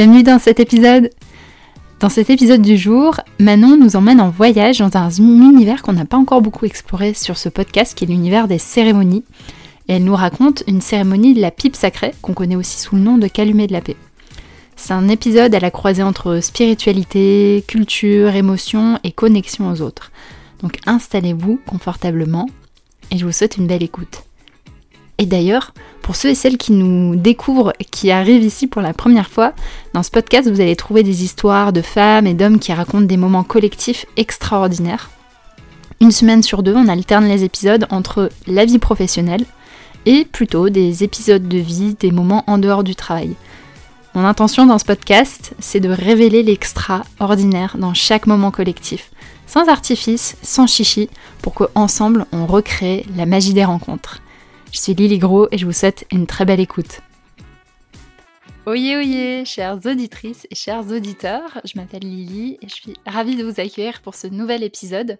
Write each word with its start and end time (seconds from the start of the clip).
Bienvenue 0.00 0.22
dans 0.22 0.38
cet 0.38 0.60
épisode. 0.60 1.10
Dans 1.98 2.08
cet 2.08 2.30
épisode 2.30 2.62
du 2.62 2.78
jour, 2.78 3.20
Manon 3.38 3.76
nous 3.76 3.96
emmène 3.96 4.22
en 4.22 4.30
voyage 4.30 4.78
dans 4.78 4.96
un 4.96 5.10
univers 5.10 5.82
qu'on 5.82 5.92
n'a 5.92 6.06
pas 6.06 6.16
encore 6.16 6.40
beaucoup 6.40 6.64
exploré 6.64 7.12
sur 7.12 7.36
ce 7.36 7.50
podcast, 7.50 7.94
qui 7.94 8.04
est 8.04 8.06
l'univers 8.06 8.48
des 8.48 8.56
cérémonies. 8.56 9.24
Et 9.88 9.96
elle 9.96 10.04
nous 10.04 10.16
raconte 10.16 10.62
une 10.66 10.80
cérémonie 10.80 11.34
de 11.34 11.42
la 11.42 11.50
pipe 11.50 11.76
sacrée, 11.76 12.14
qu'on 12.22 12.32
connaît 12.32 12.56
aussi 12.56 12.78
sous 12.78 12.96
le 12.96 13.02
nom 13.02 13.18
de 13.18 13.28
calumet 13.28 13.66
de 13.66 13.74
la 13.74 13.82
paix. 13.82 13.96
C'est 14.74 14.94
un 14.94 15.06
épisode 15.08 15.54
à 15.54 15.60
la 15.60 15.70
croisée 15.70 16.02
entre 16.02 16.40
spiritualité, 16.40 17.62
culture, 17.68 18.34
émotion 18.34 18.98
et 19.04 19.12
connexion 19.12 19.70
aux 19.70 19.82
autres. 19.82 20.12
Donc 20.62 20.78
installez-vous 20.86 21.60
confortablement 21.66 22.48
et 23.10 23.18
je 23.18 23.26
vous 23.26 23.32
souhaite 23.32 23.58
une 23.58 23.66
belle 23.66 23.82
écoute. 23.82 24.22
Et 25.20 25.26
d'ailleurs, 25.26 25.74
pour 26.00 26.16
ceux 26.16 26.30
et 26.30 26.34
celles 26.34 26.56
qui 26.56 26.72
nous 26.72 27.14
découvrent, 27.14 27.74
qui 27.90 28.10
arrivent 28.10 28.42
ici 28.42 28.66
pour 28.66 28.80
la 28.80 28.94
première 28.94 29.28
fois, 29.28 29.52
dans 29.92 30.02
ce 30.02 30.10
podcast, 30.10 30.50
vous 30.50 30.62
allez 30.62 30.76
trouver 30.76 31.02
des 31.02 31.22
histoires 31.22 31.74
de 31.74 31.82
femmes 31.82 32.26
et 32.26 32.32
d'hommes 32.32 32.58
qui 32.58 32.72
racontent 32.72 33.04
des 33.04 33.18
moments 33.18 33.44
collectifs 33.44 34.06
extraordinaires. 34.16 35.10
Une 36.00 36.10
semaine 36.10 36.42
sur 36.42 36.62
deux, 36.62 36.74
on 36.74 36.88
alterne 36.88 37.26
les 37.26 37.44
épisodes 37.44 37.86
entre 37.90 38.30
la 38.46 38.64
vie 38.64 38.78
professionnelle 38.78 39.44
et 40.06 40.24
plutôt 40.24 40.70
des 40.70 41.04
épisodes 41.04 41.46
de 41.46 41.58
vie, 41.58 41.96
des 42.00 42.12
moments 42.12 42.44
en 42.46 42.56
dehors 42.56 42.82
du 42.82 42.96
travail. 42.96 43.34
Mon 44.14 44.24
intention 44.24 44.64
dans 44.64 44.78
ce 44.78 44.86
podcast, 44.86 45.52
c'est 45.58 45.80
de 45.80 45.90
révéler 45.90 46.42
l'extraordinaire 46.42 47.76
dans 47.78 47.92
chaque 47.92 48.26
moment 48.26 48.50
collectif, 48.50 49.10
sans 49.46 49.68
artifice, 49.68 50.38
sans 50.40 50.66
chichi, 50.66 51.10
pour 51.42 51.52
qu'ensemble 51.52 52.24
on 52.32 52.46
recrée 52.46 53.04
la 53.18 53.26
magie 53.26 53.52
des 53.52 53.66
rencontres. 53.66 54.22
Je 54.72 54.78
suis 54.78 54.94
Lily 54.94 55.18
Gros 55.18 55.48
et 55.50 55.58
je 55.58 55.66
vous 55.66 55.72
souhaite 55.72 56.06
une 56.12 56.28
très 56.28 56.44
belle 56.44 56.60
écoute. 56.60 57.00
Oyez, 58.66 58.96
oyez, 58.96 59.44
chères 59.44 59.84
auditrices 59.84 60.46
et 60.48 60.54
chers 60.54 60.86
auditeurs, 60.92 61.60
je 61.64 61.76
m'appelle 61.76 62.02
Lily 62.02 62.56
et 62.62 62.68
je 62.68 62.74
suis 62.74 62.94
ravie 63.04 63.34
de 63.34 63.42
vous 63.42 63.58
accueillir 63.60 64.00
pour 64.00 64.14
ce 64.14 64.28
nouvel 64.28 64.62
épisode. 64.62 65.18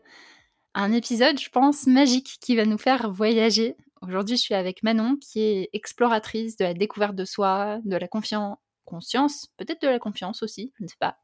Un 0.74 0.92
épisode, 0.92 1.40
je 1.40 1.48
pense, 1.48 1.88
magique 1.88 2.38
qui 2.40 2.54
va 2.54 2.64
nous 2.64 2.78
faire 2.78 3.10
voyager. 3.10 3.74
Aujourd'hui, 4.02 4.36
je 4.36 4.42
suis 4.42 4.54
avec 4.54 4.84
Manon 4.84 5.16
qui 5.16 5.40
est 5.40 5.70
exploratrice 5.72 6.56
de 6.56 6.64
la 6.64 6.74
découverte 6.74 7.16
de 7.16 7.24
soi, 7.24 7.80
de 7.84 7.96
la 7.96 8.06
confiance, 8.06 8.56
conscience, 8.84 9.48
peut-être 9.56 9.82
de 9.82 9.88
la 9.88 9.98
confiance 9.98 10.44
aussi, 10.44 10.72
je 10.78 10.84
ne 10.84 10.88
sais 10.88 10.96
pas, 11.00 11.16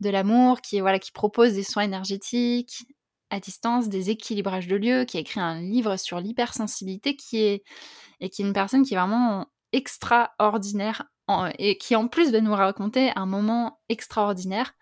de 0.00 0.10
l'amour, 0.10 0.60
qui 0.60 0.80
voilà, 0.80 0.98
qui 0.98 1.10
propose 1.10 1.54
des 1.54 1.62
soins 1.62 1.84
énergétiques, 1.84 2.84
à 3.32 3.40
distance 3.40 3.88
des 3.88 4.10
équilibrages 4.10 4.68
de 4.68 4.76
lieux, 4.76 5.04
qui 5.06 5.16
a 5.16 5.20
écrit 5.20 5.40
un 5.40 5.58
livre 5.58 5.96
sur 5.96 6.20
l'hypersensibilité, 6.20 7.16
qui 7.16 7.38
est 7.38 7.64
et 8.20 8.28
qui 8.28 8.42
est 8.42 8.44
une 8.44 8.52
personne 8.52 8.84
qui 8.84 8.92
est 8.92 8.96
vraiment 8.96 9.46
extraordinaire 9.72 11.04
et 11.58 11.78
qui 11.78 11.96
en 11.96 12.08
plus 12.08 12.30
va 12.30 12.42
nous 12.42 12.54
raconter 12.54 13.10
un 13.16 13.24
moment 13.24 13.80
extraordinaire. 13.88 14.74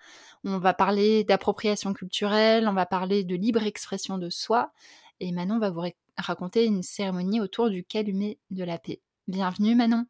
On 0.43 0.59
va 0.59 0.75
parler 0.75 1.23
d'appropriation 1.23 1.95
culturelle, 1.95 2.67
on 2.67 2.73
va 2.73 2.87
parler 2.87 3.23
de 3.23 3.37
libre 3.37 3.65
expression 3.65 4.19
de 4.19 4.31
soi, 4.31 4.73
et 5.21 5.31
Manon 5.31 5.61
va 5.61 5.71
vous 5.71 5.85
raconter 6.19 6.65
une 6.65 6.83
cérémonie 6.83 7.41
autour 7.41 7.71
du 7.71 7.85
calumet 7.85 8.39
de 8.51 8.65
la 8.65 8.79
paix. 8.79 9.01
Bienvenue 9.29 9.77
Manon. 9.77 10.07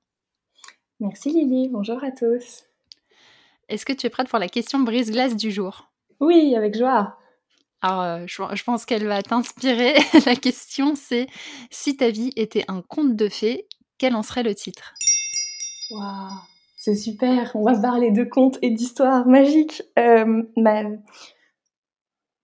Merci 0.99 1.31
Lily, 1.31 1.69
bonjour 1.69 2.03
à 2.03 2.11
tous. 2.11 2.65
Est-ce 3.69 3.85
que 3.85 3.93
tu 3.93 4.07
es 4.07 4.11
prête 4.11 4.29
pour 4.29 4.39
la 4.39 4.49
question 4.49 4.79
brise-glace 4.79 5.37
du 5.37 5.51
jour? 5.51 5.91
Oui, 6.21 6.57
avec 6.57 6.77
joie. 6.77 7.20
Alors, 7.83 8.03
euh, 8.03 8.25
je, 8.27 8.65
pense 8.65 8.85
qu'elle 8.85 9.07
va 9.07 9.23
t'inspirer. 9.23 9.95
La 10.27 10.37
question, 10.37 10.95
c'est 10.95 11.29
si 11.71 11.97
ta 11.97 12.11
vie 12.11 12.31
était 12.37 12.65
un 12.69 12.83
conte 12.83 13.17
de 13.17 13.29
fées, 13.29 13.67
quel 13.99 14.15
en 14.15 14.23
serait 14.23 14.43
le 14.43 14.55
titre? 14.55 14.95
Waouh, 15.91 16.31
c'est 16.77 16.95
super. 16.95 17.51
On 17.55 17.63
va 17.65 17.79
parler 17.79 18.11
de 18.11 18.25
contes 18.25 18.59
et 18.63 18.71
d'histoires 18.71 19.27
magiques. 19.27 19.83
Euh, 19.99 20.43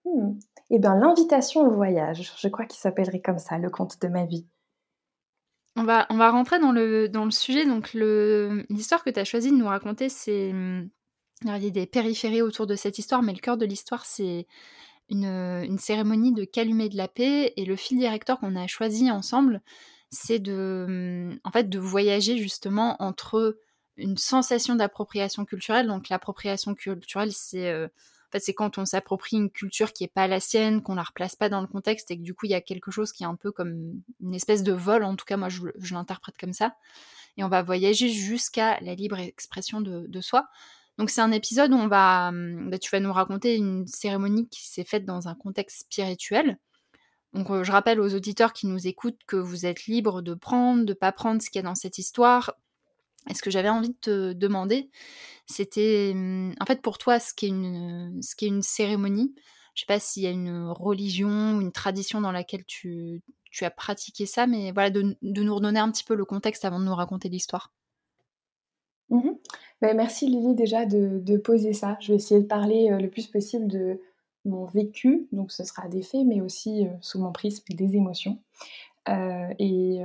hmm. 0.05 0.39
Eh 0.71 0.79
bien, 0.79 0.97
l'invitation 0.97 1.61
au 1.61 1.71
voyage. 1.71 2.33
Je 2.41 2.49
crois 2.49 2.65
qu'il 2.65 2.81
s'appellerait 2.81 3.21
comme 3.21 3.39
ça, 3.39 3.59
le 3.59 3.71
conte 3.71 4.01
de 4.01 4.09
ma 4.09 4.25
vie. 4.25 4.47
On 5.77 5.85
va, 5.85 6.07
on 6.09 6.17
va 6.17 6.31
rentrer 6.31 6.59
dans 6.59 6.73
le, 6.73 7.09
dans 7.09 7.27
le 7.27 7.31
sujet. 7.31 7.67
Donc, 7.67 7.93
l'histoire 7.93 9.05
que 9.05 9.11
tu 9.11 9.21
as 9.21 9.25
choisi 9.25 9.51
de 9.51 9.57
nous 9.57 9.69
raconter, 9.69 10.09
c'est. 10.09 10.53
Hmm, 10.53 10.89
il 11.43 11.65
y 11.65 11.67
a 11.67 11.71
des 11.71 11.87
périphéries 11.87 12.41
autour 12.41 12.67
de 12.67 12.77
cette 12.77 12.99
histoire, 12.99 13.23
mais 13.23 13.35
le 13.35 13.41
cœur 13.41 13.59
de 13.59 13.67
l'histoire, 13.67 14.07
c'est 14.07 14.47
une, 15.09 15.79
cérémonie 15.79 16.33
de 16.33 16.45
calumet 16.45 16.89
de 16.89 16.97
la 16.97 17.09
paix 17.09 17.53
et 17.57 17.65
le 17.65 17.77
fil 17.77 17.99
directeur 17.99 18.39
qu'on 18.39 18.57
a 18.57 18.67
choisi 18.67 19.11
ensemble, 19.11 19.61
c'est 20.11 20.39
de, 20.39 21.39
en 21.45 21.51
fait, 21.51 21.69
de 21.69 21.79
voyager 21.79 22.39
justement 22.39 22.97
entre 23.01 23.59
une 23.97 24.17
sensation 24.17 24.75
d'appropriation 24.75 25.45
culturelle. 25.45 25.87
Donc 25.87 26.09
l'appropriation 26.09 26.75
culturelle, 26.75 27.33
c'est 27.33 27.71
euh, 27.71 27.87
en 27.87 28.39
fait, 28.39 28.53
quand 28.53 28.79
on 28.79 28.85
s'approprie 28.85 29.37
une 29.37 29.51
culture 29.51 29.93
qui 29.93 30.05
n'est 30.05 30.09
pas 30.09 30.27
la 30.27 30.41
sienne, 30.41 30.83
qu'on 30.83 30.95
la 30.95 31.05
replace 31.05 31.37
pas 31.37 31.49
dans 31.49 31.61
le 31.61 31.67
contexte 31.67 32.11
et 32.11 32.19
que 32.19 32.23
du 32.23 32.35
coup 32.35 32.47
il 32.47 32.51
y 32.51 32.55
a 32.55 32.61
quelque 32.61 32.91
chose 32.91 33.13
qui 33.13 33.23
est 33.23 33.27
un 33.27 33.37
peu 33.37 33.53
comme 33.53 34.03
une 34.21 34.35
espèce 34.35 34.63
de 34.63 34.73
vol. 34.73 35.05
En 35.05 35.17
tout 35.17 35.25
cas, 35.25 35.37
moi 35.37 35.49
je, 35.49 35.63
l'interprète 35.93 36.37
comme 36.39 36.53
ça. 36.53 36.75
Et 37.37 37.45
on 37.45 37.49
va 37.49 37.63
voyager 37.63 38.09
jusqu'à 38.09 38.81
la 38.81 38.95
libre 38.95 39.19
expression 39.19 39.81
de 39.81 40.21
soi. 40.21 40.49
Donc 40.99 41.11
c'est 41.11 41.21
un 41.21 41.33
épisode 41.33 41.73
où 41.73 41.77
on 41.77 41.89
va, 41.89 42.29
hum, 42.29 42.71
bah, 42.71 42.79
tu 42.79 42.91
vas 42.91 43.01
nous 43.01 43.13
raconter 43.13 43.57
une 43.57 43.87
cérémonie 43.87 44.49
qui 44.49 44.67
s'est 44.67 44.85
faite 44.85 45.05
dans 45.05 45.29
un 45.29 45.35
contexte 45.35 45.81
spirituel. 45.81 46.59
Donc 47.35 47.51
euh, 47.51 47.65
je 47.65 47.73
rappelle 47.73 48.01
aux 48.01 48.15
auditeurs 48.15 48.53
qui 48.53 48.67
nous 48.67 48.87
écoutent 48.87 49.21
que 49.27 49.37
vous 49.37 49.67
êtes 49.67 49.87
libres 49.87 50.23
de 50.23 50.35
prendre, 50.35 50.85
de 50.85 50.95
pas 50.95 51.13
prendre 51.13 51.43
ce 51.43 51.51
qu'il 51.51 51.61
y 51.61 51.65
a 51.65 51.69
dans 51.69 51.75
cette 51.75 51.99
histoire. 51.99 52.55
Et 53.29 53.35
ce 53.35 53.43
que 53.43 53.51
j'avais 53.51 53.69
envie 53.69 53.91
de 53.91 53.99
te 54.01 54.33
demander, 54.33 54.91
c'était 55.47 56.13
hum, 56.15 56.55
en 56.61 56.67
fait 56.67 56.81
pour 56.83 56.99
toi 56.99 57.21
ce 57.21 57.35
qu'est 57.35 57.49
une, 57.49 58.21
une 58.43 58.63
cérémonie. 58.63 59.35
Je 59.75 59.83
sais 59.83 59.87
pas 59.87 60.01
s'il 60.01 60.23
y 60.23 60.27
a 60.27 60.31
une 60.31 60.69
religion 60.71 61.57
ou 61.57 61.61
une 61.61 61.73
tradition 61.73 62.23
dans 62.23 62.33
laquelle 62.33 62.65
tu, 62.65 63.23
as 63.61 63.71
pratiqué 63.71 64.25
ça, 64.25 64.47
mais 64.47 64.73
voilà, 64.73 64.89
de, 64.89 65.17
nous 65.23 65.55
redonner 65.55 65.81
un 65.81 65.91
petit 65.91 66.05
peu 66.05 66.15
le 66.15 66.25
contexte 66.25 66.65
avant 66.65 66.81
de 66.81 66.87
nous 66.87 66.95
raconter 66.95 67.29
l'histoire. 67.29 67.73
Mmh 69.11 69.33
bah, 69.83 69.93
merci 69.93 70.27
Lily 70.27 70.55
déjà 70.55 70.87
de, 70.87 71.37
poser 71.37 71.73
ça. 71.73 71.97
Je 72.01 72.09
vais 72.09 72.17
essayer 72.17 72.41
de 72.41 72.47
parler 72.47 72.91
euh, 72.91 72.99
le 72.99 73.11
plus 73.11 73.27
possible 73.27 73.67
de 73.67 74.01
mon 74.45 74.65
vécu, 74.65 75.29
donc 75.33 75.53
ce 75.53 75.65
sera 75.65 75.89
des 75.89 76.03
faits, 76.03 76.25
mais 76.25 76.41
aussi 76.41 76.87
euh, 76.87 76.91
sous 77.01 77.21
mon 77.21 77.33
prisme 77.33 77.65
des 77.75 77.97
émotions. 77.97 78.39
Euh, 79.09 79.49
et, 79.59 80.03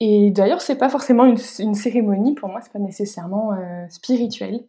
et 0.00 0.30
d'ailleurs, 0.30 0.60
c'est 0.60 0.76
pas 0.76 0.90
forcément 0.90 1.24
une, 1.24 1.74
cérémonie, 1.74 2.34
pour 2.34 2.48
moi, 2.48 2.60
c'est 2.60 2.72
pas 2.72 2.78
nécessairement 2.78 3.50
spirituel, 3.88 4.66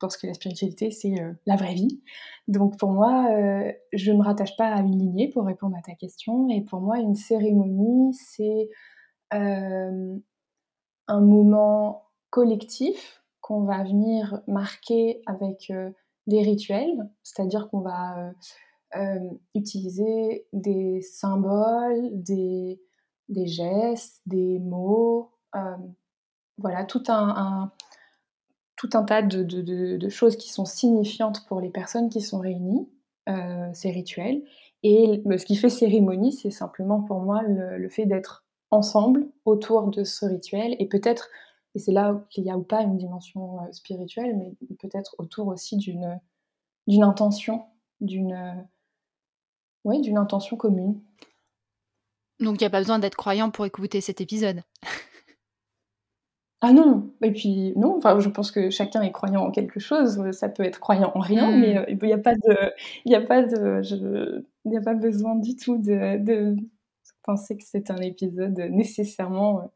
parce 0.00 0.16
que 0.16 0.26
la 0.26 0.34
spiritualité, 0.34 0.90
c'est 0.90 1.14
la 1.46 1.56
vraie 1.56 1.74
vie. 1.74 2.00
Donc 2.48 2.78
pour 2.78 2.90
moi, 2.90 3.28
je 3.92 4.12
ne 4.12 4.18
me 4.18 4.22
rattache 4.22 4.56
pas 4.56 4.68
à 4.68 4.80
une 4.80 4.98
lignée 4.98 5.28
pour 5.28 5.44
répondre 5.44 5.76
à 5.76 5.82
ta 5.82 5.94
question, 5.94 6.48
et 6.48 6.62
pour 6.62 6.80
moi, 6.80 6.98
une 6.98 7.14
cérémonie, 7.14 8.14
c'est 8.14 8.70
un 9.30 10.20
moment 11.08 12.04
collectif 12.34 13.22
qu'on 13.40 13.62
va 13.62 13.84
venir 13.84 14.40
marquer 14.48 15.22
avec 15.26 15.70
euh, 15.70 15.90
des 16.26 16.42
rituels, 16.42 17.08
c'est-à-dire 17.22 17.68
qu'on 17.70 17.78
va 17.78 18.18
euh, 18.18 18.32
euh, 18.96 19.30
utiliser 19.54 20.44
des 20.52 21.00
symboles, 21.00 22.10
des, 22.12 22.80
gestes, 23.46 24.20
des 24.26 24.58
mots, 24.58 25.30
voilà, 26.58 26.84
tout 26.84 27.04
un, 27.06 27.70
tout 28.76 28.90
un 28.94 29.04
tas 29.04 29.22
de, 29.22 30.08
choses 30.08 30.36
qui 30.36 30.50
sont 30.50 30.64
signifiantes 30.64 31.46
pour 31.46 31.60
les 31.60 31.70
personnes 31.70 32.08
qui 32.08 32.20
sont 32.20 32.40
réunies, 32.40 32.88
ces 33.74 33.92
rituels. 33.92 34.42
Et 34.82 35.22
ce 35.24 35.44
qui 35.44 35.54
fait 35.54 35.68
cérémonie, 35.68 36.32
c'est 36.32 36.50
simplement 36.50 37.00
pour 37.00 37.20
moi 37.20 37.42
le 37.42 37.88
fait 37.88 38.06
d'être 38.06 38.44
ensemble 38.72 39.28
autour 39.44 39.88
de 39.88 40.02
ce 40.02 40.26
rituel 40.26 40.74
et 40.80 40.86
peut-être 40.88 41.28
et 41.74 41.78
c'est 41.78 41.92
là 41.92 42.24
qu'il 42.30 42.44
y 42.44 42.50
a 42.50 42.56
ou 42.56 42.62
pas 42.62 42.82
une 42.82 42.96
dimension 42.96 43.60
euh, 43.62 43.72
spirituelle, 43.72 44.36
mais 44.36 44.52
peut-être 44.76 45.14
autour 45.18 45.48
aussi 45.48 45.76
d'une 45.76 46.20
d'une 46.86 47.02
intention, 47.02 47.64
d'une 48.00 48.66
ouais, 49.84 50.00
d'une 50.00 50.18
intention 50.18 50.56
commune. 50.56 51.00
Donc 52.40 52.60
il 52.60 52.64
n'y 52.64 52.66
a 52.66 52.70
pas 52.70 52.80
besoin 52.80 52.98
d'être 52.98 53.16
croyant 53.16 53.50
pour 53.50 53.64
écouter 53.66 54.00
cet 54.00 54.20
épisode. 54.20 54.62
ah 56.60 56.72
non, 56.72 57.12
et 57.22 57.32
puis 57.32 57.72
non, 57.76 57.96
enfin 57.96 58.18
je 58.20 58.28
pense 58.28 58.50
que 58.50 58.70
chacun 58.70 59.02
est 59.02 59.12
croyant 59.12 59.44
en 59.46 59.50
quelque 59.50 59.80
chose, 59.80 60.30
ça 60.32 60.48
peut 60.48 60.64
être 60.64 60.80
croyant 60.80 61.12
en 61.14 61.20
rien, 61.20 61.50
hmm. 61.50 61.60
mais 61.60 61.78
euh, 61.78 61.84
il 61.88 61.98
n'y 62.02 62.12
a 62.12 62.18
pas 62.18 62.34
de 62.34 62.72
il 63.04 63.14
a 63.14 63.20
pas 63.20 63.42
de 63.42 64.44
a 64.76 64.80
pas 64.80 64.94
besoin 64.94 65.36
du 65.36 65.56
tout 65.56 65.78
de, 65.78 66.18
de 66.18 66.56
penser 67.22 67.56
que 67.56 67.64
c'est 67.64 67.90
un 67.90 67.96
épisode 67.96 68.58
nécessairement 68.70 69.60
euh, 69.60 69.66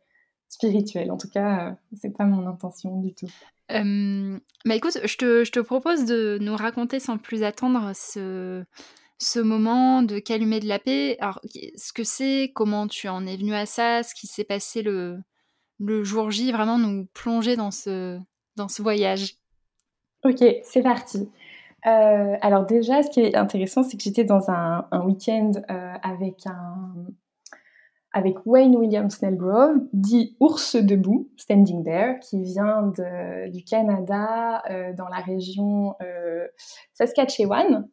spirituel. 0.49 1.11
En 1.11 1.17
tout 1.17 1.29
cas, 1.29 1.69
euh, 1.69 1.73
c'est 2.01 2.17
pas 2.17 2.25
mon 2.25 2.47
intention 2.47 3.01
du 3.01 3.15
tout. 3.15 3.29
Euh, 3.71 4.39
bah 4.65 4.75
écoute, 4.75 4.99
je 5.05 5.17
te, 5.17 5.45
je 5.45 5.53
te, 5.53 5.61
propose 5.61 6.05
de 6.07 6.39
nous 6.41 6.57
raconter 6.57 7.01
sans 7.01 7.19
plus 7.19 7.43
attendre 7.43 7.93
ce, 7.95 8.65
ce 9.19 9.41
moment 9.41 10.03
de 10.03 10.19
calumet 10.19 10.61
de 10.61 10.69
la 10.69 10.79
paix. 10.79 11.17
Alors, 11.21 11.41
ce 11.77 11.93
que 11.93 12.05
c'est, 12.05 12.51
comment 12.55 12.87
tu 12.87 13.09
en 13.09 13.27
es 13.27 13.37
venu 13.37 13.55
à 13.55 13.67
ça, 13.67 14.03
ce 14.03 14.15
qui 14.15 14.27
s'est 14.27 14.45
passé 14.45 14.83
le, 14.83 15.19
le 15.79 16.03
jour 16.03 16.31
J, 16.31 16.51
vraiment 16.51 16.79
nous 16.79 17.07
plonger 17.13 17.57
dans 17.57 17.71
ce, 17.71 18.19
dans 18.57 18.69
ce 18.69 18.81
voyage 18.83 19.35
Ok, 20.25 20.43
c'est 20.65 20.83
parti. 20.83 21.31
Euh, 21.87 22.37
alors 22.41 22.67
déjà, 22.67 23.03
ce 23.03 23.11
qui 23.11 23.21
est 23.21 23.37
intéressant, 23.37 23.83
c'est 23.83 23.97
que 23.97 24.03
j'étais 24.03 24.25
dans 24.25 24.51
un, 24.51 24.87
week-end 25.05 25.53
euh, 25.71 25.95
avec 26.03 26.47
un 26.47 26.95
avec 28.13 28.37
Wayne 28.47 28.77
William 28.77 29.11
Snellgrove, 29.11 29.81
dit 29.93 30.37
Ours 30.41 30.77
debout, 30.77 31.31
Standing 31.37 31.83
Bear, 31.83 32.19
qui 32.21 32.43
vient 32.43 32.93
du 33.49 33.65
Canada, 33.65 34.63
euh, 34.71 34.93
dans 34.95 35.09
la 35.09 35.19
région 35.19 35.95
Saskatchewan, 36.95 37.89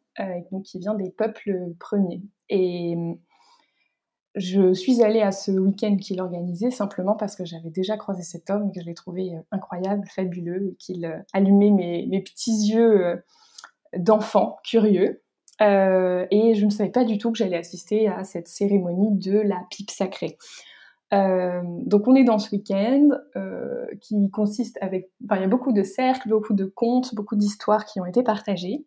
donc 0.50 0.64
qui 0.64 0.78
vient 0.78 0.94
des 0.94 1.10
peuples 1.10 1.74
premiers. 1.78 2.22
Et 2.48 2.96
je 4.34 4.72
suis 4.72 5.02
allée 5.02 5.22
à 5.22 5.32
ce 5.32 5.50
week-end 5.50 5.96
qu'il 5.96 6.20
organisait 6.20 6.70
simplement 6.70 7.14
parce 7.14 7.36
que 7.36 7.44
j'avais 7.44 7.70
déjà 7.70 7.96
croisé 7.96 8.22
cet 8.22 8.50
homme 8.50 8.68
et 8.68 8.72
que 8.72 8.80
je 8.80 8.86
l'ai 8.86 8.94
trouvé 8.94 9.32
incroyable, 9.50 10.06
fabuleux, 10.14 10.70
et 10.72 10.76
qu'il 10.76 11.24
allumait 11.32 11.70
mes 11.70 12.22
petits 12.22 12.70
yeux 12.70 13.22
d'enfants 13.96 14.58
curieux. 14.64 15.22
Euh, 15.62 16.26
et 16.30 16.54
je 16.54 16.64
ne 16.64 16.70
savais 16.70 16.90
pas 16.90 17.04
du 17.04 17.18
tout 17.18 17.32
que 17.32 17.38
j'allais 17.38 17.56
assister 17.56 18.08
à 18.08 18.24
cette 18.24 18.48
cérémonie 18.48 19.12
de 19.12 19.38
la 19.38 19.62
pipe 19.70 19.90
sacrée. 19.90 20.36
Euh, 21.14 21.62
donc 21.64 22.08
on 22.08 22.14
est 22.14 22.24
dans 22.24 22.38
ce 22.38 22.54
week-end 22.54 23.08
euh, 23.36 23.86
qui 24.00 24.30
consiste 24.30 24.76
avec... 24.80 25.10
Enfin, 25.24 25.36
il 25.36 25.42
y 25.42 25.44
a 25.44 25.48
beaucoup 25.48 25.72
de 25.72 25.82
cercles, 25.82 26.28
beaucoup 26.28 26.54
de 26.54 26.66
contes, 26.66 27.14
beaucoup 27.14 27.36
d'histoires 27.36 27.84
qui 27.84 28.00
ont 28.00 28.06
été 28.06 28.22
partagées. 28.22 28.84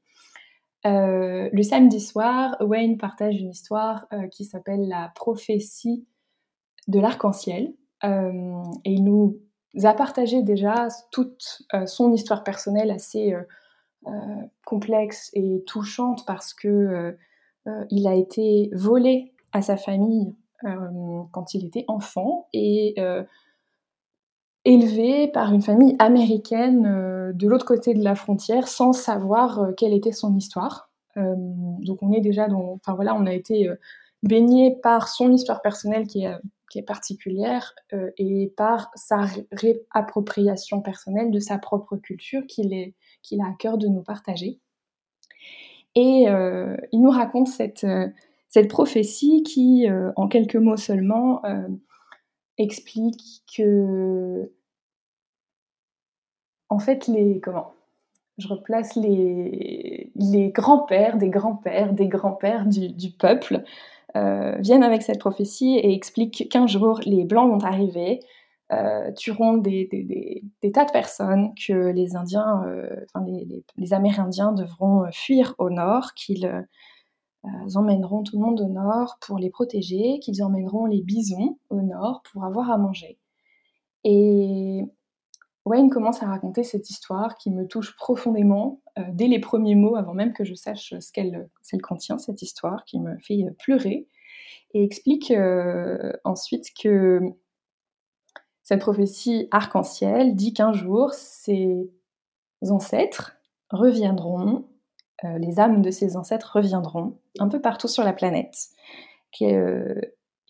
le 0.84 1.62
samedi 1.64 2.00
soir, 2.00 2.56
Wayne 2.60 2.98
partage 2.98 3.36
une 3.36 3.50
histoire 3.50 4.08
qui 4.32 4.46
s'appelle 4.46 4.88
la 4.88 5.12
prophétie 5.16 6.06
de 6.88 7.00
l'arc-en-ciel. 7.00 7.74
et 8.04 8.92
il 8.92 9.04
nous 9.04 9.40
a 9.84 9.94
partagé 9.94 10.44
déjà 10.44 10.88
toute 11.12 11.64
son 11.86 12.12
histoire 12.12 12.44
personnelle 12.44 12.92
assez 12.92 13.34
complexe 14.66 15.32
et 15.34 15.64
touchante 15.66 16.26
parce 16.26 16.54
que 16.54 16.68
euh, 16.68 17.12
euh, 17.68 17.86
il 17.90 18.08
a 18.08 18.16
été 18.16 18.70
volé 18.74 19.34
à 19.52 19.62
sa 19.62 19.78
famille 19.78 20.36
quand 21.32 21.54
il 21.54 21.66
était 21.66 21.86
enfant 21.88 22.50
et 22.52 22.96
élevé 24.66 25.30
par 25.30 25.54
une 25.54 25.62
famille 25.62 25.96
américaine 26.00 27.32
de 27.34 27.48
l'autre 27.48 27.66
côté 27.66 27.94
de 27.94 28.04
la 28.04 28.14
frontière 28.14 28.68
sans 28.68 28.92
savoir 28.92 29.70
quelle 29.78 29.94
était 29.94 30.12
son 30.12 30.36
histoire. 30.36 30.92
donc 31.16 32.04
on 32.04 32.12
est 32.12 32.20
déjà 32.20 32.50
dans, 32.50 32.74
enfin 32.74 32.94
voilà, 32.94 33.16
on 33.16 33.26
a 33.26 33.32
été 33.32 33.70
baigné 34.22 34.76
par 34.76 35.08
son 35.08 35.32
histoire 35.32 35.62
personnelle 35.62 36.08
qui 36.08 36.26
est, 36.26 36.36
qui 36.70 36.80
est 36.80 36.84
particulière 36.84 37.74
et 38.18 38.54
par 38.58 38.92
sa 38.96 39.28
réappropriation 39.54 40.82
personnelle 40.82 41.32
de 41.32 41.40
sa 41.40 41.58
propre 41.58 41.96
culture 41.96 42.46
qu'il 42.48 42.74
est 42.74 42.96
qu'il 43.22 43.42
a 43.42 43.46
à 43.46 43.54
cœur 43.58 43.78
de 43.78 43.88
nous 43.88 44.02
partager. 44.02 44.60
Et 45.96 46.30
euh, 46.30 46.78
il 46.92 47.02
nous 47.02 47.10
raconte 47.10 47.48
cette, 47.48 47.84
euh, 47.84 48.08
cette 48.48 48.70
prophétie 48.70 49.44
qui, 49.44 49.90
euh, 49.90 50.12
en 50.16 50.28
quelques 50.28 50.56
mots 50.56 50.78
seulement, 50.78 51.42
explique 52.58 53.44
que, 53.56 54.52
en 56.68 56.80
fait, 56.80 57.08
les 57.08 57.40
comment 57.40 57.74
je 58.38 58.48
replace 58.48 58.96
les, 58.96 60.12
les 60.16 60.50
grands-pères 60.50 61.18
des 61.18 61.30
grands-pères 61.30 61.94
des 61.94 62.08
grands-pères 62.08 62.66
du, 62.66 62.90
du, 62.90 63.12
peuple 63.12 63.64
viennent 64.16 64.84
avec 64.84 65.02
cette 65.02 65.20
prophétie 65.20 65.78
et 65.78 65.94
expliquent 65.94 66.50
qu'un 66.50 66.68
jour 66.68 67.00
les 67.06 67.26
blancs 67.26 67.50
vont 67.50 67.66
arriver, 67.66 68.22
euh, 68.72 69.12
tueront 69.14 69.58
des, 69.58 69.90
tas 70.74 70.86
de 70.86 70.92
personnes, 70.92 71.54
que 71.56 71.90
les 71.90 72.16
Indiens, 72.16 72.64
euh, 72.68 73.04
les, 73.78 73.94
Amérindiens 73.94 74.52
devront 74.52 75.06
euh, 75.06 75.10
fuir 75.12 75.56
au 75.58 75.72
nord, 75.72 76.14
qu'ils 76.14 76.48
emmèneront 77.74 78.22
tout 78.22 78.38
le 78.38 78.46
monde 78.46 78.62
au 78.62 78.68
nord 78.68 79.18
pour 79.22 79.40
les 79.40 79.50
protéger, 79.50 80.20
qu'ils 80.20 80.44
emmèneront 80.44 80.86
les 80.86 81.02
bisons 81.02 81.58
au 81.72 81.82
nord 81.82 82.22
pour 82.32 82.44
avoir 82.44 82.70
à 82.70 82.78
manger. 82.78 83.18
Et 84.04 84.84
Wayne 85.66 85.90
commence 85.90 86.22
à 86.22 86.28
raconter 86.28 86.64
cette 86.64 86.92
histoire 86.92 87.38
qui 87.38 87.50
me 87.50 87.66
touche 87.66 87.96
profondément 87.96 88.82
dès 89.14 89.28
les 89.28 89.40
premiers 89.40 89.76
mots, 89.76 89.96
avant 89.96 90.14
même 90.14 90.34
que 90.34 90.44
je 90.44 90.54
sache 90.54 90.94
ce 91.00 91.12
qu'elle 91.12 91.50
contient, 91.82 92.20
cette 92.20 92.44
histoire 92.44 92.86
qui 92.86 93.00
me 93.00 93.18
fait 93.18 93.44
pleurer, 93.58 94.06
et 94.76 94.84
explique 94.84 95.34
ensuite 96.24 96.68
que 96.80 97.34
cette 98.70 98.82
prophétie 98.82 99.48
arc-en-ciel 99.50 100.36
dit 100.36 100.54
qu'un 100.54 100.74
jour, 100.74 101.12
ses 101.16 101.90
ancêtres 102.70 103.36
reviendront, 103.72 104.68
euh, 105.24 105.40
les 105.40 105.60
âmes 105.60 105.82
de 105.82 105.90
ses 105.90 106.16
ancêtres 106.16 106.52
reviendront 106.54 107.18
un 107.40 107.48
peu 107.48 107.60
partout 107.60 107.88
sur 107.88 108.04
la 108.04 108.14
planète, 108.14 108.68
qu'ils 109.32 109.56
euh, 109.56 110.00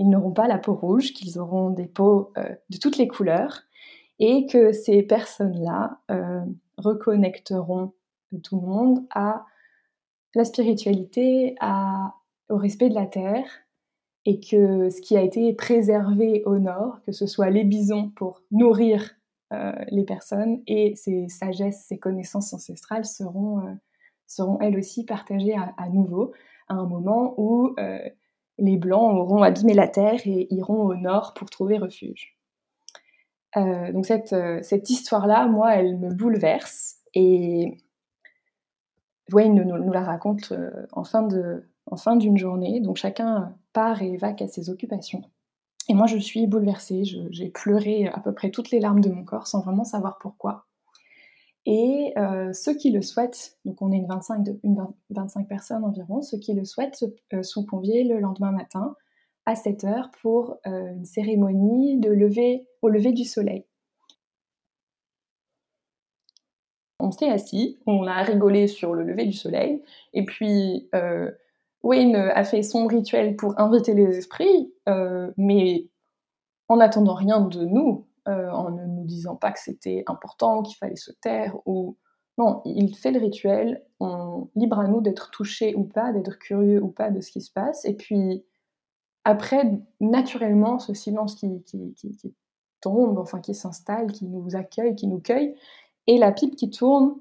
n'auront 0.01 0.33
pas 0.33 0.49
la 0.49 0.57
peau 0.57 0.73
rouge, 0.73 1.13
qu'ils 1.13 1.39
auront 1.39 1.69
des 1.69 1.85
peaux 1.85 2.33
euh, 2.37 2.53
de 2.69 2.77
toutes 2.77 2.97
les 2.97 3.07
couleurs, 3.07 3.61
et 4.19 4.47
que 4.47 4.73
ces 4.73 5.01
personnes-là 5.01 6.01
reconnecteront 6.77 7.93
tout 8.43 8.59
le 8.59 8.67
monde 8.67 9.07
à 9.11 9.45
la 10.35 10.43
spiritualité, 10.43 11.55
au 12.49 12.57
respect 12.57 12.89
de 12.89 12.95
la 12.95 13.05
terre, 13.05 13.45
et 14.29 14.39
que 14.39 14.91
ce 14.91 15.01
qui 15.01 15.17
a 15.17 15.23
été 15.23 15.53
préservé 15.53 16.43
au 16.45 16.59
nord, 16.59 17.01
que 17.03 17.11
ce 17.11 17.25
soit 17.25 17.49
les 17.49 17.63
bisons 17.63 18.11
pour 18.11 18.43
nourrir 18.51 19.15
euh, 19.53 19.73
les 19.87 20.03
personnes 20.03 20.61
et 20.67 20.95
ces 20.95 21.27
sagesses, 21.29 21.85
ces 21.87 21.97
connaissances 21.97 22.53
ancestrales 22.53 23.05
seront, 23.05 23.65
euh, 23.65 23.73
seront 24.27 24.59
elles 24.59 24.77
aussi 24.77 25.03
partagées 25.03 25.55
à, 25.55 25.89
nouveau 25.89 26.31
à 26.67 26.75
un 26.75 26.85
moment 26.85 27.33
où 27.37 27.73
euh, 27.79 27.97
les 28.59 28.77
Blancs 28.77 29.15
auront 29.15 29.41
abîmé 29.41 29.73
la 29.73 29.87
terre 29.87 30.21
et 30.25 30.47
iront 30.53 30.83
au 30.83 30.93
nord 30.93 31.33
pour 31.33 31.49
trouver 31.49 31.79
refuge. 31.79 32.37
donc 33.55 34.05
cette, 34.05 34.35
cette 34.61 34.91
histoire-là, 34.91 35.47
moi, 35.47 35.73
elle 35.73 35.97
me 35.97 36.13
bouleverse 36.13 36.97
et 37.15 37.79
Wayne 39.31 39.55
nous, 39.55 39.83
nous 39.83 39.91
la 39.91 40.03
raconte 40.03 40.53
en 40.91 41.03
fin 41.03 41.23
de, 41.23 41.67
en 41.89 41.97
fin 41.97 42.15
d'une 42.15 42.37
journée. 42.37 42.79
Donc 42.79 42.97
chacun 42.97 43.55
part 43.73 44.01
et 44.01 44.17
va 44.17 44.33
à 44.39 44.47
ses 44.47 44.69
occupations. 44.69 45.23
Et 45.89 45.95
moi, 45.95 46.05
je 46.05 46.17
suis 46.17 46.45
bouleversée. 46.45 47.03
J'ai 47.03 47.49
pleuré 47.49 48.07
à 48.07 48.19
peu 48.19 48.33
près 48.33 48.51
toutes 48.51 48.69
les 48.71 48.79
larmes 48.79 49.01
de 49.01 49.09
mon 49.09 49.23
corps 49.23 49.47
sans 49.47 49.61
vraiment 49.61 49.83
savoir 49.83 50.19
pourquoi. 50.19 50.67
Et 51.65 52.13
euh, 52.17 52.53
ceux 52.53 52.73
qui 52.75 52.91
le 52.91 53.01
souhaitent, 53.01 53.57
donc 53.65 53.81
on 53.81 53.91
est 53.91 53.97
une 53.97 54.07
25, 54.07 54.43
de, 54.43 54.59
une 54.63 54.87
25 55.09 55.47
personnes 55.47 55.83
environ, 55.83 56.21
ceux 56.21 56.37
qui 56.37 56.53
le 56.53 56.63
souhaitent 56.63 57.03
euh, 57.33 57.43
sont 57.43 57.65
conviés 57.65 58.03
le 58.03 58.19
lendemain 58.19 58.51
matin 58.51 58.95
à 59.45 59.55
7 59.55 59.83
heures 59.83 60.09
pour 60.21 60.57
euh, 60.67 60.93
une 60.93 61.05
cérémonie 61.05 61.99
de 61.99 62.09
lever, 62.09 62.67
au 62.81 62.89
lever 62.89 63.11
du 63.11 63.25
soleil. 63.25 63.65
On 66.99 67.11
s'est 67.11 67.29
assis, 67.29 67.79
on 67.85 68.07
a 68.07 68.21
rigolé 68.23 68.67
sur 68.67 68.93
le 68.93 69.03
lever 69.03 69.25
du 69.25 69.33
soleil, 69.33 69.81
et 70.13 70.25
puis 70.25 70.89
Wayne 71.83 72.15
a 72.15 72.43
fait 72.43 72.61
son 72.61 72.87
rituel 72.87 73.35
pour 73.35 73.59
inviter 73.59 73.93
les 73.93 74.17
esprits, 74.17 74.73
euh, 74.87 75.31
mais 75.37 75.87
en 76.67 76.79
attendant 76.79 77.13
rien 77.13 77.41
de 77.41 77.63
nous, 77.63 78.07
euh, 78.27 78.49
en 78.49 78.71
ne 78.71 78.85
nous 78.85 79.05
disant 79.05 79.35
pas 79.35 79.51
que 79.51 79.59
c'était 79.59 80.03
important, 80.07 80.61
qu'il 80.61 80.77
fallait 80.77 80.95
se 80.95 81.11
taire, 81.11 81.55
ou 81.65 81.97
non, 82.37 82.61
il 82.65 82.95
fait 82.95 83.11
le 83.11 83.19
rituel, 83.19 83.83
libre 84.55 84.79
à 84.79 84.87
nous 84.87 85.01
d'être 85.01 85.29
touchés 85.31 85.75
ou 85.75 85.83
pas, 85.83 86.13
d'être 86.13 86.37
curieux 86.37 86.81
ou 86.81 86.89
pas 86.89 87.09
de 87.11 87.21
ce 87.21 87.31
qui 87.31 87.41
se 87.41 87.51
passe, 87.51 87.85
et 87.85 87.95
puis 87.95 88.45
après, 89.25 89.79
naturellement, 89.99 90.79
ce 90.79 90.93
silence 90.93 91.35
qui, 91.35 91.63
qui 91.63 92.35
tombe, 92.81 93.17
enfin 93.17 93.39
qui 93.39 93.53
s'installe, 93.53 94.11
qui 94.11 94.25
nous 94.25 94.55
accueille, 94.55 94.95
qui 94.95 95.07
nous 95.07 95.19
cueille, 95.19 95.55
et 96.07 96.17
la 96.17 96.31
pipe 96.31 96.55
qui 96.55 96.69
tourne 96.69 97.15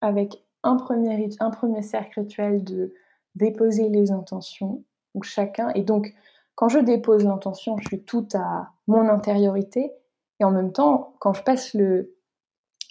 avec 0.00 0.44
un 0.62 0.76
premier, 0.76 1.28
un 1.40 1.50
premier 1.50 1.82
cercle 1.82 2.20
rituel 2.20 2.62
de 2.64 2.92
déposer 3.34 3.88
les 3.88 4.10
intentions, 4.10 4.84
ou 5.14 5.22
chacun, 5.22 5.70
et 5.74 5.82
donc 5.82 6.14
quand 6.54 6.68
je 6.68 6.78
dépose 6.78 7.24
l'intention, 7.24 7.78
je 7.78 7.86
suis 7.86 8.02
tout 8.02 8.28
à 8.34 8.72
mon 8.86 9.08
intériorité, 9.08 9.92
et 10.40 10.44
en 10.44 10.50
même 10.50 10.72
temps, 10.72 11.14
quand 11.18 11.32
je 11.32 11.42
passe 11.42 11.74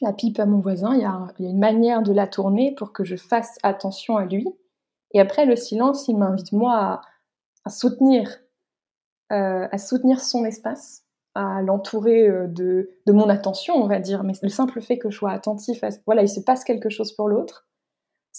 la 0.01 0.13
pipe 0.13 0.39
à 0.39 0.45
mon 0.45 0.59
voisin, 0.59 0.95
il 0.95 1.01
y, 1.01 1.05
a, 1.05 1.27
une 1.39 1.59
manière 1.59 2.01
de 2.01 2.11
la 2.11 2.27
tourner 2.27 2.73
pour 2.73 2.93
que 2.93 3.03
je 3.03 3.15
fasse 3.15 3.57
attention 3.63 4.17
à 4.17 4.25
lui, 4.25 4.47
et 5.13 5.19
après 5.19 5.45
le 5.45 5.55
silence, 5.55 6.07
il 6.07 6.17
m'invite 6.17 6.51
moi 6.51 7.01
à, 7.65 7.69
soutenir, 7.69 8.39
euh, 9.31 9.67
à 9.71 9.77
soutenir 9.77 10.19
son 10.19 10.45
espace, 10.45 11.05
à 11.35 11.61
l'entourer 11.61 12.27
euh, 12.27 12.47
de, 12.47 12.89
de, 13.05 13.13
mon 13.13 13.29
attention, 13.29 13.75
on 13.75 13.87
va 13.87 13.99
dire, 13.99 14.23
mais 14.23 14.33
le 14.41 14.49
simple 14.49 14.81
fait 14.81 14.97
que 14.97 15.11
je 15.11 15.17
sois 15.17 15.31
attentif, 15.31 15.83
à, 15.83 15.89
voilà, 16.05 16.23
il 16.23 16.29
se 16.29 16.39
passe 16.39 16.63
quelque 16.63 16.89
chose 16.89 17.11
pour 17.11 17.29
l'autre, 17.29 17.68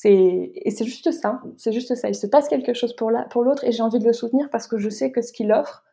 et 0.05 0.71
c'est 0.71 0.85
juste 0.85 1.11
ça, 1.11 1.43
c'est 1.57 1.73
juste 1.73 1.95
ça. 1.95 2.09
Il 2.09 2.15
se 2.15 2.27
passe 2.27 2.49
quelque 2.49 2.75
chose 2.75 2.95
pour 2.95 3.11
l'autre 3.11 3.65
et 3.65 3.73
j'ai 3.73 3.83
envie 3.83 3.99
de 3.99 4.07
le 4.07 4.13
soutenir 4.13 4.49
parce 4.51 4.67
que 4.67 4.79
je 4.79 4.89
sais 4.89 5.13
que 5.13 5.21
ce 5.21 5.33
qu'il 5.33 5.53
offre, 5.53 5.85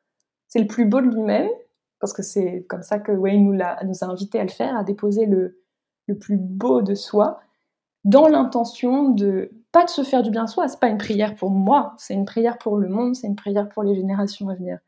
c'est 0.47 0.59
le 0.59 0.67
plus 0.67 0.85
beau 0.85 1.01
de 1.01 1.07
lui-même, 1.07 1.49
parce 1.99 2.13
que 2.13 2.23
c'est 2.23 2.65
comme 2.69 2.83
ça 2.83 2.99
que 2.99 3.11
Wayne 3.11 3.43
nous, 3.51 3.61
a, 3.61 4.05
invités 4.05 4.39
à 4.39 4.43
le 4.43 4.49
faire, 4.49 4.77
à 4.77 4.83
déposer 4.83 5.25
le, 5.25 5.59
le 6.07 6.17
plus 6.17 6.37
beau 6.37 6.81
de 6.81 6.95
soi, 6.95 7.39
dans 8.05 8.27
l'intention 8.27 9.09
de 9.09 9.51
pas 9.71 9.83
de 9.83 9.89
se 9.89 10.03
faire 10.03 10.23
du 10.23 10.31
bien 10.31 10.47
soi. 10.47 10.67
C'est 10.67 10.79
pas 10.79 10.87
une 10.87 10.97
prière 10.97 11.35
pour 11.35 11.51
moi, 11.51 11.93
c'est 11.97 12.13
une 12.13 12.25
prière 12.25 12.57
pour 12.57 12.77
le 12.77 12.87
monde, 12.87 13.15
c'est 13.15 13.27
une 13.27 13.35
prière 13.35 13.67
pour 13.67 13.83
les 13.83 13.95
générations 13.95 14.47
à 14.47 14.55
venir. 14.55 14.79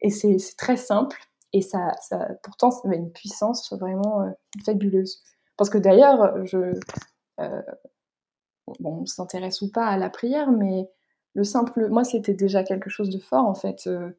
Et 0.00 0.10
c'est 0.10 0.38
très 0.56 0.76
simple. 0.76 1.18
Et 1.52 1.60
ça, 1.60 1.92
pourtant, 2.42 2.70
ça 2.70 2.88
a 2.88 2.94
une 2.94 3.12
puissance 3.12 3.72
vraiment 3.72 4.22
euh, 4.22 4.30
fabuleuse. 4.64 5.22
Parce 5.56 5.70
que 5.70 5.78
d'ailleurs, 5.78 6.44
je, 6.44 6.74
euh, 7.40 7.62
bon, 8.80 9.02
on 9.02 9.06
s'intéresse 9.06 9.62
ou 9.62 9.70
pas 9.70 9.86
à 9.86 9.96
la 9.96 10.10
prière, 10.10 10.50
mais 10.50 10.88
le 11.34 11.44
simple, 11.44 11.88
moi, 11.88 12.04
c'était 12.04 12.34
déjà 12.34 12.62
quelque 12.64 12.90
chose 12.90 13.10
de 13.10 13.18
fort 13.18 13.46
en 13.46 13.54
fait. 13.54 13.86
Euh, 13.86 14.10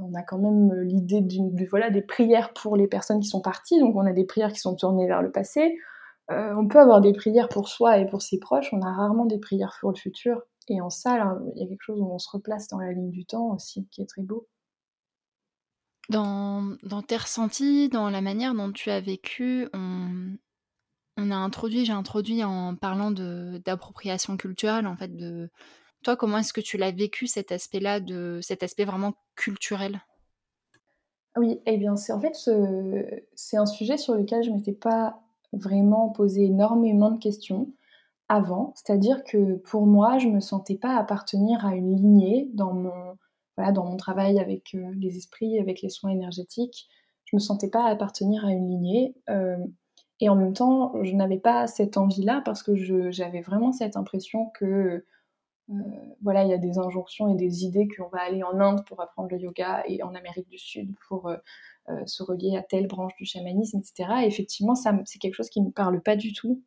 on 0.00 0.14
a 0.14 0.22
quand 0.22 0.38
même 0.38 0.82
l'idée 0.82 1.20
de, 1.20 1.68
voilà, 1.68 1.90
des 1.90 2.02
prières 2.02 2.52
pour 2.52 2.76
les 2.76 2.88
personnes 2.88 3.20
qui 3.20 3.28
sont 3.28 3.40
parties, 3.40 3.78
donc 3.78 3.94
on 3.94 4.06
a 4.06 4.12
des 4.12 4.24
prières 4.24 4.52
qui 4.52 4.58
sont 4.60 4.74
tournées 4.74 5.06
vers 5.06 5.22
le 5.22 5.30
passé. 5.30 5.78
on 6.28 6.66
peut 6.66 6.80
avoir 6.80 7.00
des 7.00 7.12
prières 7.12 7.48
pour 7.48 7.68
soi 7.68 7.98
et 7.98 8.06
pour 8.06 8.22
ses 8.22 8.40
proches, 8.40 8.72
on 8.72 8.82
a 8.82 8.92
rarement 8.92 9.24
des 9.24 9.38
prières 9.38 9.76
pour 9.80 9.92
le 9.92 9.96
futur. 9.96 10.42
Et 10.68 10.80
en 10.80 10.90
ça, 10.90 11.38
il 11.54 11.62
y 11.62 11.64
a 11.64 11.68
quelque 11.68 11.82
chose 11.82 12.00
où 12.00 12.10
on 12.10 12.18
se 12.18 12.28
replace 12.30 12.68
dans 12.68 12.78
la 12.78 12.92
ligne 12.92 13.10
du 13.10 13.24
temps 13.24 13.54
aussi, 13.54 13.86
qui 13.90 14.02
est 14.02 14.06
très 14.06 14.22
beau. 14.22 14.46
Dans, 16.08 16.76
dans 16.82 17.02
tes 17.02 17.16
ressentis, 17.16 17.88
dans 17.88 18.10
la 18.10 18.20
manière 18.20 18.54
dont 18.54 18.72
tu 18.72 18.90
as 18.90 19.00
vécu, 19.00 19.68
on, 19.74 20.36
on 21.18 21.30
a 21.30 21.36
introduit, 21.36 21.84
j'ai 21.84 21.92
introduit 21.92 22.42
en 22.44 22.74
parlant 22.74 23.10
d'appropriation 23.10 24.36
culturelle, 24.36 24.86
en 24.86 24.96
fait, 24.96 25.14
de 25.14 25.50
toi, 26.02 26.16
comment 26.16 26.38
est-ce 26.38 26.52
que 26.52 26.60
tu 26.60 26.78
l'as 26.78 26.92
vécu 26.92 27.26
cet 27.26 27.52
aspect-là, 27.52 28.00
de 28.00 28.38
cet 28.40 28.62
aspect 28.62 28.84
vraiment 28.84 29.14
culturel? 29.34 30.00
Oui, 31.36 31.60
eh 31.66 31.76
bien, 31.76 31.96
c'est 31.96 32.12
en 32.12 32.20
fait 32.20 32.36
c'est 33.34 33.56
un 33.56 33.66
sujet 33.66 33.96
sur 33.96 34.14
lequel 34.14 34.42
je 34.44 34.50
m'étais 34.50 34.72
pas 34.72 35.20
vraiment 35.52 36.08
posé 36.10 36.44
énormément 36.44 37.10
de 37.10 37.18
questions 37.18 37.72
avant. 38.28 38.72
C'est-à-dire 38.76 39.24
que 39.24 39.56
pour 39.56 39.86
moi, 39.86 40.18
je 40.18 40.28
me 40.28 40.40
sentais 40.40 40.76
pas 40.76 40.96
appartenir 40.96 41.66
à 41.66 41.74
une 41.74 41.96
lignée 41.96 42.48
dans 42.54 42.72
mon 42.72 43.16
dans 43.72 43.84
mon 43.84 43.96
travail 43.96 44.38
avec 44.38 44.74
euh, 44.74 44.92
les 44.96 45.16
esprits, 45.16 45.58
avec 45.58 45.82
les 45.82 45.88
soins 45.88 46.10
énergétiques, 46.10 46.88
je 47.24 47.36
me 47.36 47.40
sentais 47.40 47.68
pas 47.68 47.84
appartenir 47.84 48.44
à 48.44 48.52
une 48.52 48.68
lignée. 48.68 49.14
Euh, 49.28 49.56
et 50.20 50.28
en 50.28 50.36
même 50.36 50.52
temps, 50.52 50.92
je 51.02 51.14
n'avais 51.14 51.38
pas 51.38 51.66
cette 51.66 51.96
envie-là 51.96 52.42
parce 52.44 52.62
que 52.62 52.74
j'avais 53.10 53.40
vraiment 53.40 53.72
cette 53.72 53.96
impression 53.96 54.50
que 54.50 55.04
euh, 55.70 55.74
voilà, 56.22 56.44
il 56.44 56.50
y 56.50 56.54
a 56.54 56.58
des 56.58 56.78
injonctions 56.78 57.28
et 57.28 57.36
des 57.36 57.64
idées 57.64 57.88
qu'on 57.88 58.08
va 58.08 58.20
aller 58.22 58.42
en 58.42 58.58
Inde 58.58 58.84
pour 58.86 59.00
apprendre 59.00 59.28
le 59.30 59.38
yoga 59.38 59.82
et 59.86 60.02
en 60.02 60.14
Amérique 60.14 60.48
du 60.48 60.58
Sud 60.58 60.94
pour 61.08 61.30
se 62.04 62.22
relier 62.22 62.54
à 62.56 62.62
telle 62.62 62.86
branche 62.86 63.14
du 63.16 63.24
chamanisme, 63.24 63.78
etc. 63.78 64.10
Et 64.22 64.26
effectivement, 64.26 64.74
c'est 64.74 65.18
quelque 65.18 65.34
chose 65.34 65.48
qui 65.48 65.62
ne 65.62 65.66
me 65.66 65.72
parle 65.72 66.02
pas 66.02 66.16
du 66.16 66.32
tout 66.32 66.62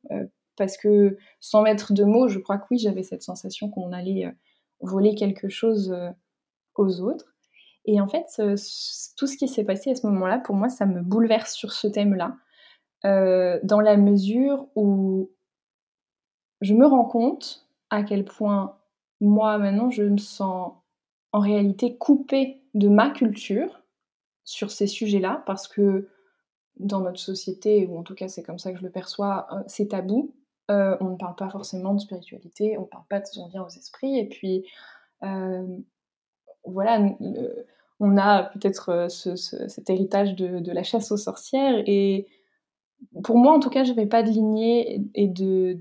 parce 0.55 0.77
que 0.77 1.17
sans 1.39 1.61
mettre 1.61 1.93
de 1.93 2.03
mots, 2.03 2.27
je 2.27 2.39
crois 2.39 2.57
que 2.57 2.65
oui, 2.71 2.79
j'avais 2.79 3.03
cette 3.03 3.21
sensation 3.21 3.69
qu'on 3.69 3.91
allait 3.91 4.31
voler 4.79 5.13
quelque 5.13 5.49
chose 5.49 5.95
aux 6.75 7.01
autres. 7.01 7.35
Et 7.85 7.99
en 7.99 8.07
fait, 8.07 8.25
tout 9.17 9.27
ce 9.27 9.37
qui 9.37 9.47
s'est 9.47 9.63
passé 9.63 9.91
à 9.91 9.95
ce 9.95 10.05
moment-là, 10.07 10.39
pour 10.39 10.55
moi, 10.55 10.69
ça 10.69 10.85
me 10.85 11.01
bouleverse 11.01 11.53
sur 11.53 11.71
ce 11.71 11.87
thème-là, 11.87 12.35
euh, 13.05 13.59
dans 13.63 13.79
la 13.79 13.97
mesure 13.97 14.67
où 14.75 15.31
je 16.61 16.73
me 16.73 16.85
rends 16.85 17.05
compte 17.05 17.67
à 17.89 18.03
quel 18.03 18.25
point 18.25 18.77
moi, 19.19 19.57
maintenant, 19.57 19.89
je 19.89 20.03
me 20.03 20.17
sens 20.17 20.73
en 21.31 21.39
réalité 21.39 21.97
coupée 21.97 22.61
de 22.73 22.89
ma 22.89 23.09
culture 23.09 23.81
sur 24.43 24.71
ces 24.71 24.87
sujets-là, 24.87 25.43
parce 25.45 25.67
que 25.67 26.09
dans 26.77 27.01
notre 27.01 27.19
société, 27.19 27.85
ou 27.85 27.97
en 27.97 28.03
tout 28.03 28.15
cas 28.15 28.27
c'est 28.27 28.43
comme 28.43 28.59
ça 28.59 28.71
que 28.71 28.79
je 28.79 28.83
le 28.83 28.89
perçois, 28.89 29.47
euh, 29.51 29.63
c'est 29.67 29.89
tabou. 29.89 30.33
Euh, 30.69 30.97
on 30.99 31.09
ne 31.09 31.17
parle 31.17 31.35
pas 31.35 31.49
forcément 31.49 31.93
de 31.93 31.99
spiritualité, 31.99 32.77
on 32.77 32.81
ne 32.81 32.87
parle 32.87 33.05
pas 33.09 33.19
de 33.19 33.25
son 33.25 33.49
lien 33.49 33.63
aux 33.63 33.69
esprits, 33.69 34.17
et 34.17 34.27
puis 34.27 34.65
voilà, 36.63 36.99
on 37.99 38.17
a 38.17 38.43
peut-être 38.43 39.07
cet 39.09 39.89
héritage 39.89 40.35
de, 40.35 40.71
la 40.71 40.83
chasse 40.83 41.11
aux 41.11 41.17
sorcières. 41.17 41.83
Et 41.87 42.27
pour 43.23 43.37
moi, 43.37 43.53
en 43.53 43.59
tout 43.59 43.69
cas, 43.69 43.83
je 43.83 43.89
n'avais 43.89 44.07
pas 44.07 44.23
de 44.23 44.29
lignée 44.29 45.01
et 45.15 45.27
de, 45.27 45.77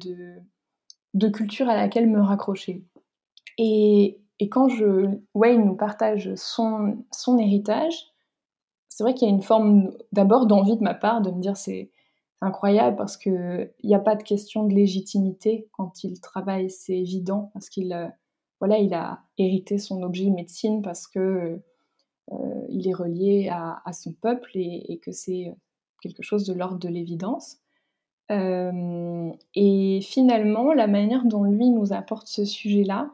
de, 1.14 1.28
culture 1.28 1.68
à 1.68 1.76
laquelle 1.76 2.09
me 2.09 2.20
raccrocher. 2.20 2.85
Et, 3.59 4.20
quand 4.50 4.68
je, 4.68 5.18
Wayne 5.35 5.66
nous 5.66 5.76
partage 5.76 6.35
son, 6.35 7.04
son 7.12 7.38
héritage, 7.38 8.06
c'est 8.88 9.04
vrai 9.04 9.14
qu'il 9.14 9.28
y 9.28 9.30
a 9.30 9.35
une 9.35 9.42
forme 9.42 9.92
d'abord 10.12 10.47
d'envie 10.47 10.76
de 10.76 10.82
ma 10.82 10.94
part 10.94 11.20
de 11.20 11.30
me 11.30 11.40
dire 11.40 11.56
c'est 11.56 11.90
incroyable 12.40 12.97
parce 12.97 13.18
qu'il 13.18 13.70
n'y 13.85 13.94
a 13.94 13.99
pas 13.99 14.16
de 14.16 14.23
question 14.23 14.64
de 14.64 14.75
légitimité 14.75 15.68
quand 15.73 16.04
il 16.04 16.20
travaille, 16.20 16.70
c'est 16.70 16.99
évident 16.99 17.50
parce 17.52 17.68
qu'il 17.68 17.92
euh, 17.92 18.09
voilà, 18.61 18.78
il 18.78 18.94
a 18.94 19.23
hérité 19.38 19.78
son 19.78 20.02
objet 20.02 20.25
de 20.25 20.30
médecine 20.30 20.82
parce 20.82 21.06
que 21.06 21.61
euh, 22.32 22.66
il 22.68 22.88
est 22.88 22.94
relié 22.94 23.49
à, 23.50 23.92
son 23.92 24.12
peuple 24.12 24.50
et, 24.54 25.00
que 25.02 25.12
c'est 25.12 25.54
quelque 26.00 26.23
chose 26.23 26.45
de 26.45 26.52
l'ordre 26.52 26.78
de 26.78 26.88
l'évidence. 26.88 27.59
Euh, 28.30 29.30
et 29.54 30.00
finalement, 30.02 30.73
la 30.73 30.87
manière 30.87 31.25
dont 31.25 31.45
lui 31.45 31.71
nous 31.71 31.92
apporte 31.92 32.28
ce 32.28 32.45
sujet-là 32.45 33.11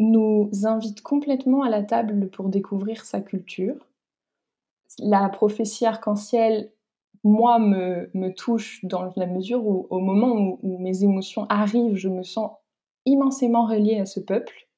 nous 0.00 0.50
invite 0.64 1.02
complètement 1.02 1.62
à 1.62 1.70
la 1.70 1.82
table 1.82 2.28
pour 2.28 2.48
découvrir 2.48 3.04
sa 3.04 3.20
culture. 3.20 3.74
La 4.98 5.28
prophétie 5.28 5.86
arc-en-ciel, 5.86 6.70
moi, 7.24 7.58
me, 7.58 8.32
touche 8.34 8.84
dans 8.84 9.12
la 9.16 9.26
mesure 9.26 9.66
où, 9.66 9.86
au 9.90 9.98
moment 9.98 10.58
où, 10.62 10.78
mes 10.78 11.02
émotions 11.02 11.46
arrivent, 11.48 11.96
je 11.96 12.08
me 12.08 12.22
sens 12.22 12.52
immensément 13.06 13.66
reliée 13.66 13.98
à 13.98 14.06
ce 14.06 14.20
peuple. 14.20 14.68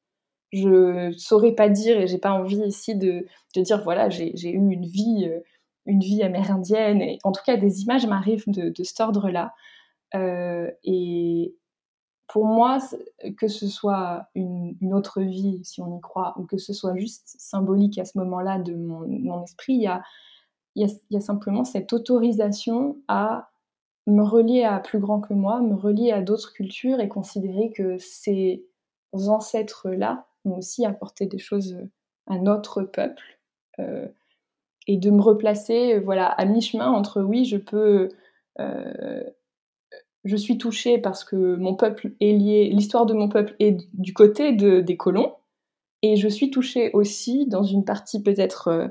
Je 0.52 1.12
saurais 1.16 1.52
pas 1.52 1.68
dire 1.68 2.00
et 2.00 2.08
j'ai 2.08 2.18
pas 2.18 2.32
envie 2.32 2.62
ici 2.62 2.96
de, 2.96 3.26
de 3.54 3.60
dire 3.60 3.84
voilà 3.84 4.10
j'ai 4.10 4.50
eu 4.50 4.56
une 4.56 4.84
vie 4.84 5.28
euh, 5.28 5.38
une 5.86 6.00
vie 6.00 6.22
amérindienne 6.22 7.00
et 7.00 7.18
en 7.24 7.32
tout 7.32 7.42
cas 7.44 7.56
des 7.56 7.82
images 7.82 8.06
m'arrivent 8.06 8.48
de, 8.48 8.72
cet 8.82 9.00
ordre-là 9.00 9.54
euh, 10.14 10.70
et 10.84 11.54
pour 12.28 12.46
moi 12.46 12.78
que 13.38 13.48
ce 13.48 13.66
soit 13.66 14.28
une, 14.34 14.76
autre 14.92 15.22
vie 15.22 15.60
si 15.64 15.80
on 15.80 15.96
y 15.96 16.00
croit 16.00 16.34
ou 16.38 16.44
que 16.44 16.58
ce 16.58 16.72
soit 16.72 16.96
juste 16.96 17.34
symbolique 17.38 17.98
à 17.98 18.04
ce 18.04 18.18
moment-là 18.18 18.58
de 18.58 18.74
mon, 18.74 19.42
esprit 19.42 19.86
il 20.76 20.86
y 21.10 21.16
a 21.16 21.20
simplement 21.20 21.64
cette 21.64 21.92
autorisation 21.92 22.98
à 23.08 23.50
me 24.06 24.22
relier 24.22 24.64
à 24.64 24.78
plus 24.78 24.98
grand 24.98 25.20
que 25.20 25.34
moi, 25.34 25.60
me 25.60 25.74
relier 25.74 26.12
à 26.12 26.22
d'autres 26.22 26.52
cultures 26.52 27.00
et 27.00 27.08
considérer 27.08 27.70
que 27.72 27.98
ces 27.98 28.66
ancêtres-là 29.12 30.26
ont 30.44 30.56
aussi 30.56 30.84
apporté 30.84 31.26
des 31.26 31.38
choses 31.38 31.78
à 32.26 32.38
notre 32.38 32.82
peuple. 32.82 33.40
Euh, 33.78 34.08
et 34.90 34.96
de 34.96 35.10
me 35.10 35.22
replacer 35.22 36.00
voilà, 36.00 36.26
à 36.26 36.44
mi-chemin 36.44 36.90
entre 36.90 37.22
oui, 37.22 37.44
je 37.44 37.56
peux. 37.56 38.08
Euh, 38.58 39.22
je 40.24 40.36
suis 40.36 40.58
touchée 40.58 40.98
parce 40.98 41.22
que 41.22 41.54
mon 41.54 41.76
peuple 41.76 42.12
est 42.20 42.32
lié, 42.32 42.68
l'histoire 42.70 43.06
de 43.06 43.14
mon 43.14 43.28
peuple 43.28 43.54
est 43.60 43.88
du 43.94 44.12
côté 44.12 44.52
de, 44.52 44.80
des 44.80 44.96
colons, 44.96 45.34
et 46.02 46.16
je 46.16 46.26
suis 46.26 46.50
touchée 46.50 46.90
aussi 46.92 47.46
dans 47.46 47.62
une 47.62 47.84
partie 47.84 48.20
peut-être 48.20 48.68
euh, 48.68 48.88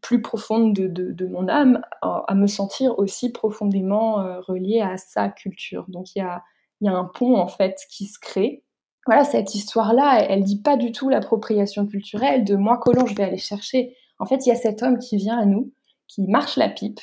plus 0.00 0.22
profonde 0.22 0.72
de, 0.72 1.26
mon 1.26 1.48
âme 1.48 1.82
à, 2.00 2.34
me 2.34 2.46
sentir 2.46 2.98
aussi 2.98 3.30
profondément 3.30 4.20
euh, 4.20 4.40
reliée 4.40 4.80
à 4.80 4.96
sa 4.96 5.28
culture. 5.28 5.84
Donc 5.88 6.16
il 6.16 6.20
y 6.20 6.22
a, 6.22 6.42
y 6.80 6.88
a, 6.88 6.96
un 6.96 7.04
pont 7.04 7.36
en 7.36 7.46
fait 7.46 7.78
qui 7.90 8.06
se 8.06 8.18
crée. 8.18 8.64
Voilà, 9.06 9.24
cette 9.24 9.54
histoire-là, 9.54 10.24
elle, 10.28 10.44
dit 10.44 10.62
pas 10.62 10.78
du 10.78 10.92
tout 10.92 11.10
l'appropriation 11.10 11.86
culturelle 11.86 12.44
de 12.44 12.56
moi 12.56 12.78
colon, 12.78 13.06
je 13.06 13.14
vais 13.14 13.24
aller 13.24 13.38
chercher. 13.38 13.94
En 14.18 14.26
fait, 14.26 14.46
il 14.46 14.48
y 14.48 14.52
a 14.52 14.56
cet 14.56 14.82
homme 14.82 14.98
qui 14.98 15.16
vient 15.16 15.38
à 15.38 15.44
nous, 15.44 15.72
qui 16.06 16.22
marche 16.22 16.56
la 16.56 16.68
pipe, 16.68 17.00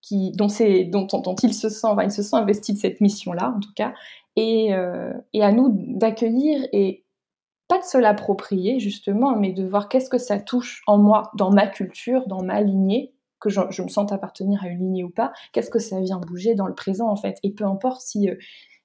qui, 0.00 0.32
dont, 0.32 0.48
il 0.48 1.54
se 1.54 1.68
sent, 1.68 1.88
il 2.02 2.10
se 2.10 2.22
sent 2.22 2.36
investi 2.36 2.72
de 2.72 2.78
cette 2.78 3.00
mission-là 3.00 3.54
en 3.56 3.60
tout 3.60 3.72
cas, 3.76 3.92
et, 4.36 4.72
euh, 4.74 5.12
et 5.32 5.42
à 5.42 5.52
nous 5.52 5.68
d'accueillir 5.70 6.66
et 6.72 7.04
pas 7.68 7.78
de 7.78 7.84
se 7.84 7.98
l'approprier 7.98 8.80
justement, 8.80 9.36
mais 9.36 9.52
de 9.52 9.64
voir 9.64 9.88
qu'est-ce 9.88 10.10
que 10.10 10.18
ça 10.18 10.40
touche 10.40 10.82
en 10.86 10.98
moi, 10.98 11.30
dans 11.36 11.52
ma 11.52 11.66
culture, 11.66 12.26
dans 12.26 12.42
ma 12.42 12.60
lignée, 12.60 13.14
que 13.40 13.48
je, 13.48 13.82
me 13.82 13.88
sente 13.88 14.12
appartenir 14.12 14.62
à 14.64 14.68
une 14.68 14.80
lignée 14.80 15.04
ou 15.04 15.10
pas, 15.10 15.32
qu'est-ce 15.52 15.70
que 15.70 15.78
ça 15.78 16.00
vient 16.00 16.18
bouger 16.18 16.54
dans 16.54 16.66
le 16.66 16.74
présent 16.74 17.08
en 17.08 17.16
fait. 17.16 17.38
Et 17.42 17.52
peu 17.52 17.64
importe 17.64 18.02
si 18.02 18.28
euh, 18.28 18.34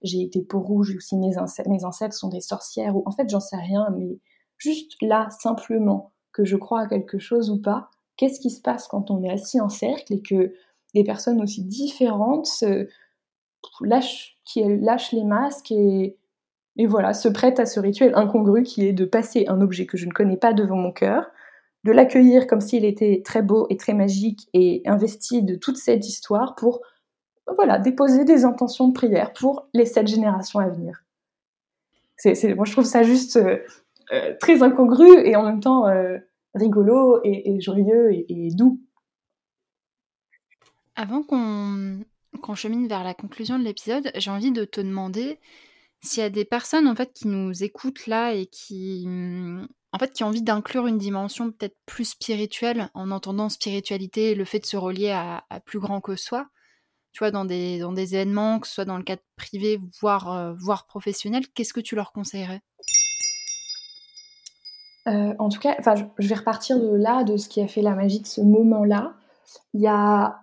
j'ai 0.01 0.22
été 0.22 0.41
peau 0.41 0.60
rouge 0.60 0.93
ou 0.95 1.00
si 1.00 1.17
mes 1.17 1.36
mes 1.67 1.86
ancêtres 1.86 2.15
sont 2.15 2.29
des 2.29 2.41
sorcières, 2.41 2.95
ou 2.95 3.03
en 3.05 3.12
fait 3.12 3.29
j'en 3.29 3.39
sais 3.39 3.57
rien, 3.57 3.89
mais 3.98 4.19
juste 4.57 4.93
là, 5.01 5.29
simplement, 5.29 6.13
que 6.35 6.43
je 6.45 6.57
crois 6.57 6.81
à 6.81 6.87
quelque 6.87 7.17
chose 7.17 7.49
ou 7.49 7.61
pas, 7.61 7.89
qu'est-ce 8.17 8.39
qui 8.39 8.49
se 8.49 8.61
passe 8.61 8.87
quand 8.87 9.09
on 9.09 9.23
est 9.23 9.31
assis 9.31 9.61
en 9.61 9.69
cercle 9.69 10.13
et 10.13 10.21
que 10.21 10.53
des 10.93 11.03
personnes 11.03 11.41
aussi 11.41 11.63
différentes 11.63 12.45
se 12.45 12.87
lâchent, 13.81 14.37
qui 14.43 14.63
lâchent 14.63 15.11
les 15.13 15.23
masques 15.23 15.71
et 15.71 16.17
et 16.77 16.87
voilà, 16.87 17.13
se 17.13 17.29
prête 17.29 17.59
à 17.59 17.65
ce 17.65 17.79
rituel 17.79 18.13
incongru 18.15 18.63
qui 18.63 18.85
est 18.85 18.93
de 18.93 19.05
passer 19.05 19.45
un 19.47 19.61
objet 19.61 19.85
que 19.85 19.97
je 19.97 20.05
ne 20.05 20.11
connais 20.11 20.35
pas 20.37 20.53
devant 20.53 20.75
mon 20.75 20.91
cœur, 20.91 21.25
de 21.85 21.91
l'accueillir 21.91 22.47
comme 22.47 22.59
s'il 22.59 22.83
était 22.83 23.21
très 23.23 23.41
beau 23.41 23.67
et 23.69 23.77
très 23.77 23.93
magique 23.93 24.49
et 24.53 24.81
investi 24.85 25.41
de 25.41 25.55
toute 25.55 25.77
cette 25.77 26.05
histoire 26.05 26.55
pour 26.55 26.81
voilà, 27.55 27.77
déposer 27.79 28.25
des 28.25 28.43
intentions 28.43 28.87
de 28.87 28.93
prière 28.93 29.31
pour 29.33 29.69
les 29.73 29.85
sept 29.85 30.07
générations 30.07 30.59
à 30.59 30.67
venir. 30.67 31.03
C'est, 32.17 32.55
moi, 32.55 32.65
je 32.65 32.71
trouve 32.71 32.85
ça 32.85 33.03
juste 33.03 33.35
euh, 33.37 33.59
très 34.39 34.63
incongru 34.63 35.07
et 35.25 35.35
en 35.35 35.43
même 35.43 35.59
temps 35.59 35.88
euh, 35.88 36.17
rigolo 36.53 37.19
et, 37.24 37.59
joyeux 37.59 38.12
et, 38.12 38.50
doux. 38.51 38.81
Avant 40.95 41.24
qu'on, 41.24 42.55
chemine 42.55 42.88
vers 42.88 43.03
la 43.03 43.13
conclusion 43.13 43.59
de 43.59 43.63
l'épisode, 43.63 44.12
j'ai 44.15 44.31
envie 44.31 44.51
de 44.51 44.65
te 44.65 44.79
demander 44.79 45.39
s'il 46.01 46.24
y 46.24 46.25
a 46.25 46.29
des 46.29 46.45
personnes 46.45 46.88
en 46.88 46.95
fait 46.95 47.12
qui 47.13 47.27
nous 47.27 47.63
écoutent 47.63 48.07
là 48.07 48.33
et 48.33 48.45
qui 48.45 49.07
en 49.91 49.97
fait 49.97 50.13
qui 50.13 50.24
ont 50.24 50.27
envie 50.27 50.43
d'inclure 50.43 50.88
une 50.88 50.97
dimension 51.00 51.51
peut-être 51.51 51.75
plus 51.85 52.05
spirituelle 52.05 52.89
en 52.93 53.12
entendant 53.12 53.50
spiritualité 53.50 54.35
le 54.35 54.45
fait 54.45 54.59
de 54.59 54.65
se 54.65 54.77
relier 54.77 55.09
à, 55.09 55.43
plus 55.65 55.79
grand 55.79 56.01
que 56.01 56.15
soi 56.15 56.47
tu 57.12 57.19
vois 57.19 57.31
dans 57.31 57.45
des 57.45 57.79
dans 57.79 57.93
des 57.93 58.13
événements 58.13 58.59
que 58.59 58.67
ce 58.67 58.75
soit 58.75 58.85
dans 58.85 58.97
le 58.97 59.03
cadre 59.03 59.24
privé 59.35 59.79
voire 60.00 60.31
euh, 60.31 60.53
voire 60.53 60.85
professionnel 60.85 61.47
qu'est-ce 61.55 61.74
que 61.74 61.79
tu 61.79 61.95
leur 61.95 62.12
conseillerais? 62.12 62.62
Euh, 65.07 65.33
en 65.38 65.50
tout 65.50 65.59
cas, 65.59 65.75
enfin, 65.79 65.95
je 65.95 66.27
vais 66.27 66.35
repartir 66.35 66.79
de 66.79 66.95
là, 66.95 67.24
de 67.24 67.38
ce 67.38 67.47
qui 67.47 67.62
a 67.62 67.67
fait 67.67 67.81
la 67.81 67.95
magie 67.95 68.21
de 68.21 68.27
ce 68.27 68.41
moment-là. 68.41 69.13
Il 69.74 69.81
y 69.81 69.88
a, 69.88 70.39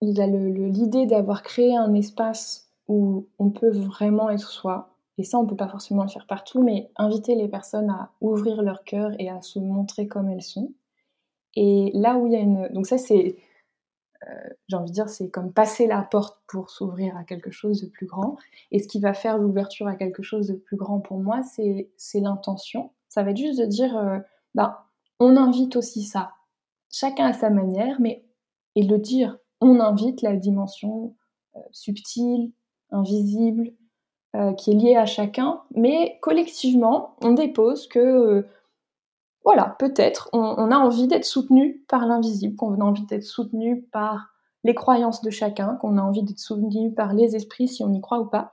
il 0.00 0.20
a 0.20 0.26
l'idée 0.26 1.06
d'avoir 1.06 1.42
créé 1.42 1.76
un 1.76 1.92
espace 1.94 2.70
où 2.86 3.26
on 3.38 3.50
peut 3.50 3.70
vraiment 3.70 4.30
être 4.30 4.50
soi. 4.50 4.94
Et 5.18 5.24
ça, 5.24 5.38
on 5.38 5.46
peut 5.46 5.56
pas 5.56 5.68
forcément 5.68 6.04
le 6.04 6.08
faire 6.08 6.26
partout, 6.26 6.62
mais 6.62 6.90
inviter 6.96 7.34
les 7.34 7.48
personnes 7.48 7.90
à 7.90 8.10
ouvrir 8.20 8.62
leur 8.62 8.84
cœur 8.84 9.10
et 9.18 9.28
à 9.28 9.42
se 9.42 9.58
montrer 9.58 10.06
comme 10.06 10.30
elles 10.30 10.42
sont. 10.42 10.72
Et 11.56 11.90
là 11.92 12.16
où 12.16 12.26
il 12.26 12.32
y 12.32 12.36
a 12.36 12.40
une... 12.40 12.68
Donc 12.68 12.86
ça, 12.86 12.98
c'est... 12.98 13.36
J'ai 14.68 14.76
envie 14.76 14.90
de 14.90 14.94
dire, 14.94 15.08
c'est 15.08 15.30
comme 15.30 15.52
passer 15.52 15.86
la 15.86 16.02
porte 16.02 16.38
pour 16.48 16.70
s'ouvrir 16.70 17.16
à 17.16 17.24
quelque 17.24 17.50
chose 17.50 17.82
de 17.82 17.86
plus 17.86 18.06
grand. 18.06 18.36
Et 18.72 18.80
ce 18.80 18.88
qui 18.88 19.00
va 19.00 19.14
faire 19.14 19.38
l'ouverture 19.38 19.86
à 19.86 19.94
quelque 19.94 20.22
chose 20.22 20.48
de 20.48 20.54
plus 20.54 20.76
grand 20.76 21.00
pour 21.00 21.18
moi, 21.18 21.40
c'est 21.42 22.20
l'intention. 22.20 22.90
Ça 23.08 23.22
va 23.22 23.30
être 23.30 23.36
juste 23.36 23.60
de 23.60 23.66
dire, 23.66 23.96
euh, 23.96 24.18
ben, 24.54 24.76
on 25.20 25.36
invite 25.36 25.76
aussi 25.76 26.02
ça. 26.02 26.32
Chacun 26.90 27.26
à 27.26 27.32
sa 27.32 27.50
manière, 27.50 28.00
mais 28.00 28.24
et 28.74 28.82
le 28.82 28.98
dire, 28.98 29.38
on 29.60 29.80
invite 29.80 30.22
la 30.22 30.36
dimension 30.36 31.14
euh, 31.56 31.60
subtile, 31.72 32.52
invisible, 32.90 33.72
euh, 34.36 34.52
qui 34.52 34.70
est 34.70 34.74
lié 34.74 34.96
à 34.96 35.06
chacun, 35.06 35.62
mais 35.74 36.18
collectivement, 36.22 37.16
on 37.22 37.32
dépose 37.32 37.88
que, 37.88 38.46
voilà, 39.48 39.76
peut-être 39.78 40.28
on, 40.34 40.70
a 40.70 40.76
envie 40.76 41.06
d'être 41.06 41.24
soutenu 41.24 41.82
par 41.88 42.04
l'invisible, 42.06 42.54
qu'on 42.54 42.82
a 42.82 42.84
envie 42.84 43.06
d'être 43.06 43.24
soutenu 43.24 43.80
par 43.80 44.28
les 44.62 44.74
croyances 44.74 45.22
de 45.22 45.30
chacun, 45.30 45.76
qu'on 45.76 45.96
a 45.96 46.02
envie 46.02 46.22
d'être 46.22 46.38
soutenu 46.38 46.92
par 46.92 47.14
les 47.14 47.34
esprits, 47.34 47.66
si 47.66 47.82
on 47.82 47.90
y 47.94 48.00
croit 48.02 48.20
ou 48.20 48.26
pas. 48.26 48.52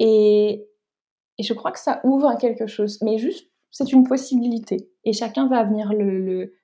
Et, 0.00 0.66
je 1.38 1.54
crois 1.54 1.70
que 1.70 1.78
ça 1.78 2.00
ouvre 2.02 2.26
à 2.26 2.34
quelque 2.34 2.66
chose, 2.66 2.98
mais 3.02 3.18
juste, 3.18 3.52
c'est 3.70 3.92
une 3.92 4.02
possibilité. 4.02 4.90
Et 5.04 5.12
chacun 5.12 5.46
va 5.46 5.62
venir 5.62 5.92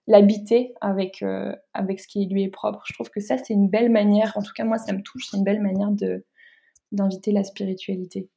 l'habiter 0.09 0.75
avec, 0.81 1.23
euh, 1.23 1.55
avec 1.73 2.01
ce 2.01 2.09
qui 2.09 2.27
lui 2.27 2.43
est 2.43 2.51
propre. 2.51 2.83
Je 2.85 2.95
trouve 2.95 3.11
que 3.11 3.21
ça, 3.21 3.39
c'est 3.39 3.55
une 3.55 3.69
belle 3.69 3.93
manière, 3.93 4.33
en 4.35 4.43
tout 4.43 4.55
cas 4.57 4.65
moi, 4.65 4.79
ça 4.79 4.93
me 4.93 5.03
touche, 5.03 5.29
c'est 5.31 5.37
une 5.37 5.45
belle 5.45 5.63
manière 5.63 5.93
d'inviter 6.91 7.31
la 7.31 7.45
spiritualité. 7.45 8.29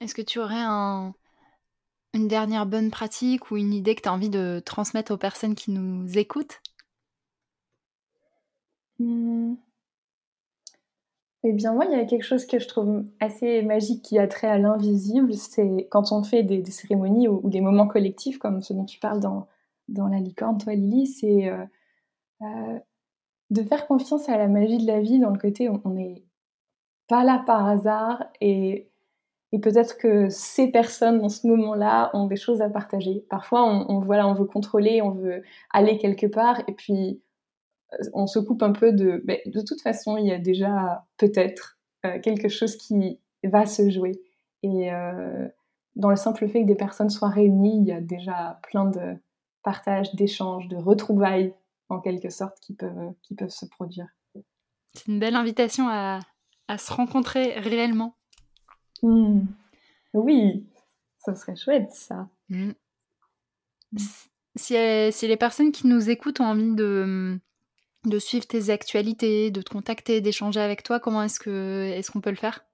Est-ce 0.00 0.14
que 0.14 0.22
tu 0.22 0.38
aurais 0.38 0.54
un, 0.56 1.12
une 2.14 2.28
dernière 2.28 2.64
bonne 2.64 2.90
pratique 2.90 3.50
ou 3.50 3.56
une 3.56 3.74
idée 3.74 3.94
que 3.94 4.02
tu 4.02 4.08
as 4.08 4.12
envie 4.12 4.30
de 4.30 4.62
transmettre 4.64 5.12
aux 5.12 5.16
personnes 5.16 5.54
qui 5.54 5.72
nous 5.72 6.16
écoutent? 6.16 6.62
Mmh. 9.00 9.54
Eh 11.46 11.52
bien, 11.52 11.74
moi, 11.74 11.84
il 11.84 11.92
y 11.92 12.00
a 12.00 12.04
quelque 12.06 12.24
chose 12.24 12.46
que 12.46 12.58
je 12.58 12.66
trouve 12.66 13.04
assez 13.20 13.60
magique 13.62 14.02
qui 14.02 14.18
a 14.18 14.26
trait 14.26 14.46
à 14.46 14.56
l'invisible. 14.56 15.34
C'est 15.34 15.88
quand 15.90 16.10
on 16.12 16.22
fait 16.22 16.42
des, 16.42 16.64
cérémonies 16.64 17.28
ou, 17.28 17.50
des 17.50 17.60
moments 17.60 17.86
collectifs, 17.86 18.38
comme 18.38 18.62
ce 18.62 18.72
dont 18.72 18.86
tu 18.86 18.98
parles 18.98 19.20
dans, 19.20 19.46
dans 19.88 20.08
La 20.08 20.20
licorne, 20.20 20.56
toi, 20.56 20.74
Lily, 20.74 21.06
c'est 21.06 21.50
euh, 21.50 21.64
euh, 22.42 22.78
de 23.50 23.62
faire 23.62 23.86
confiance 23.86 24.28
à 24.30 24.38
la 24.38 24.48
magie 24.48 24.78
de 24.78 24.86
la 24.86 25.00
vie 25.00 25.18
dans 25.18 25.30
le 25.30 25.38
côté 25.38 25.68
on 25.68 25.96
est 25.98 26.24
pas 27.08 27.24
là 27.24 27.42
par 27.46 27.66
hasard 27.66 28.24
et, 28.40 28.88
et 29.54 29.60
peut-être 29.60 29.98
que 29.98 30.28
ces 30.30 30.72
personnes 30.72 31.20
dans 31.20 31.28
ce 31.28 31.46
moment-là 31.46 32.10
ont 32.12 32.26
des 32.26 32.34
choses 32.34 32.60
à 32.60 32.68
partager. 32.68 33.24
Parfois, 33.30 33.62
on, 33.64 34.00
voilà, 34.00 34.26
on 34.26 34.34
veut 34.34 34.46
contrôler, 34.46 35.00
on 35.00 35.12
veut 35.12 35.44
aller 35.70 35.96
quelque 35.96 36.26
part 36.26 36.60
et 36.66 36.72
puis 36.72 37.22
euh, 37.92 37.96
on 38.14 38.26
se 38.26 38.40
coupe 38.40 38.64
un 38.64 38.72
peu 38.72 38.92
de. 38.92 39.22
Mais 39.26 39.42
de 39.46 39.60
toute 39.60 39.80
façon, 39.80 40.16
il 40.16 40.26
y 40.26 40.32
a 40.32 40.38
déjà 40.38 41.06
peut-être 41.18 41.78
euh, 42.04 42.18
quelque 42.18 42.48
chose 42.48 42.74
qui 42.74 43.20
va 43.44 43.64
se 43.64 43.88
jouer. 43.90 44.20
Et 44.64 44.92
euh, 44.92 45.46
dans 45.94 46.10
le 46.10 46.16
simple 46.16 46.48
fait 46.48 46.62
que 46.62 46.66
des 46.66 46.74
personnes 46.74 47.10
soient 47.10 47.28
réunies, 47.28 47.78
il 47.78 47.86
y 47.86 47.92
a 47.92 48.00
déjà 48.00 48.58
plein 48.64 48.86
de 48.86 49.14
partages, 49.62 50.16
d'échanges, 50.16 50.66
de 50.66 50.76
retrouvailles 50.76 51.54
en 51.90 52.00
quelque 52.00 52.28
sorte 52.28 52.58
qui 52.58 52.74
peuvent, 52.74 53.12
qui 53.22 53.36
peuvent 53.36 53.50
se 53.50 53.66
produire. 53.66 54.08
C'est 54.94 55.06
une 55.06 55.20
belle 55.20 55.36
invitation 55.36 55.86
à, 55.88 56.18
à 56.66 56.76
se 56.76 56.92
rencontrer 56.92 57.52
réellement. 57.60 58.16
Hmm. 59.02 59.40
Oui, 60.12 60.64
ça 61.18 61.34
serait 61.34 61.56
chouette 61.56 61.90
ça. 61.90 62.28
Hmm. 62.48 62.72
Si, 64.56 64.76
euh, 64.76 65.10
si, 65.10 65.26
les 65.26 65.36
personnes 65.36 65.72
qui 65.72 65.86
nous 65.86 66.10
écoutent 66.10 66.40
ont 66.40 66.44
envie 66.44 66.74
de, 66.74 67.38
de 68.04 68.18
suivre 68.18 68.46
tes 68.46 68.70
actualités, 68.70 69.50
de 69.50 69.62
te 69.62 69.70
contacter, 69.70 70.20
d'échanger 70.20 70.60
avec 70.60 70.82
toi, 70.82 71.00
comment 71.00 71.22
est-ce 71.22 71.40
que 71.40 71.90
est-ce 71.92 72.10
qu'on 72.10 72.20
peut 72.20 72.30
le 72.30 72.36
faire? 72.36 72.64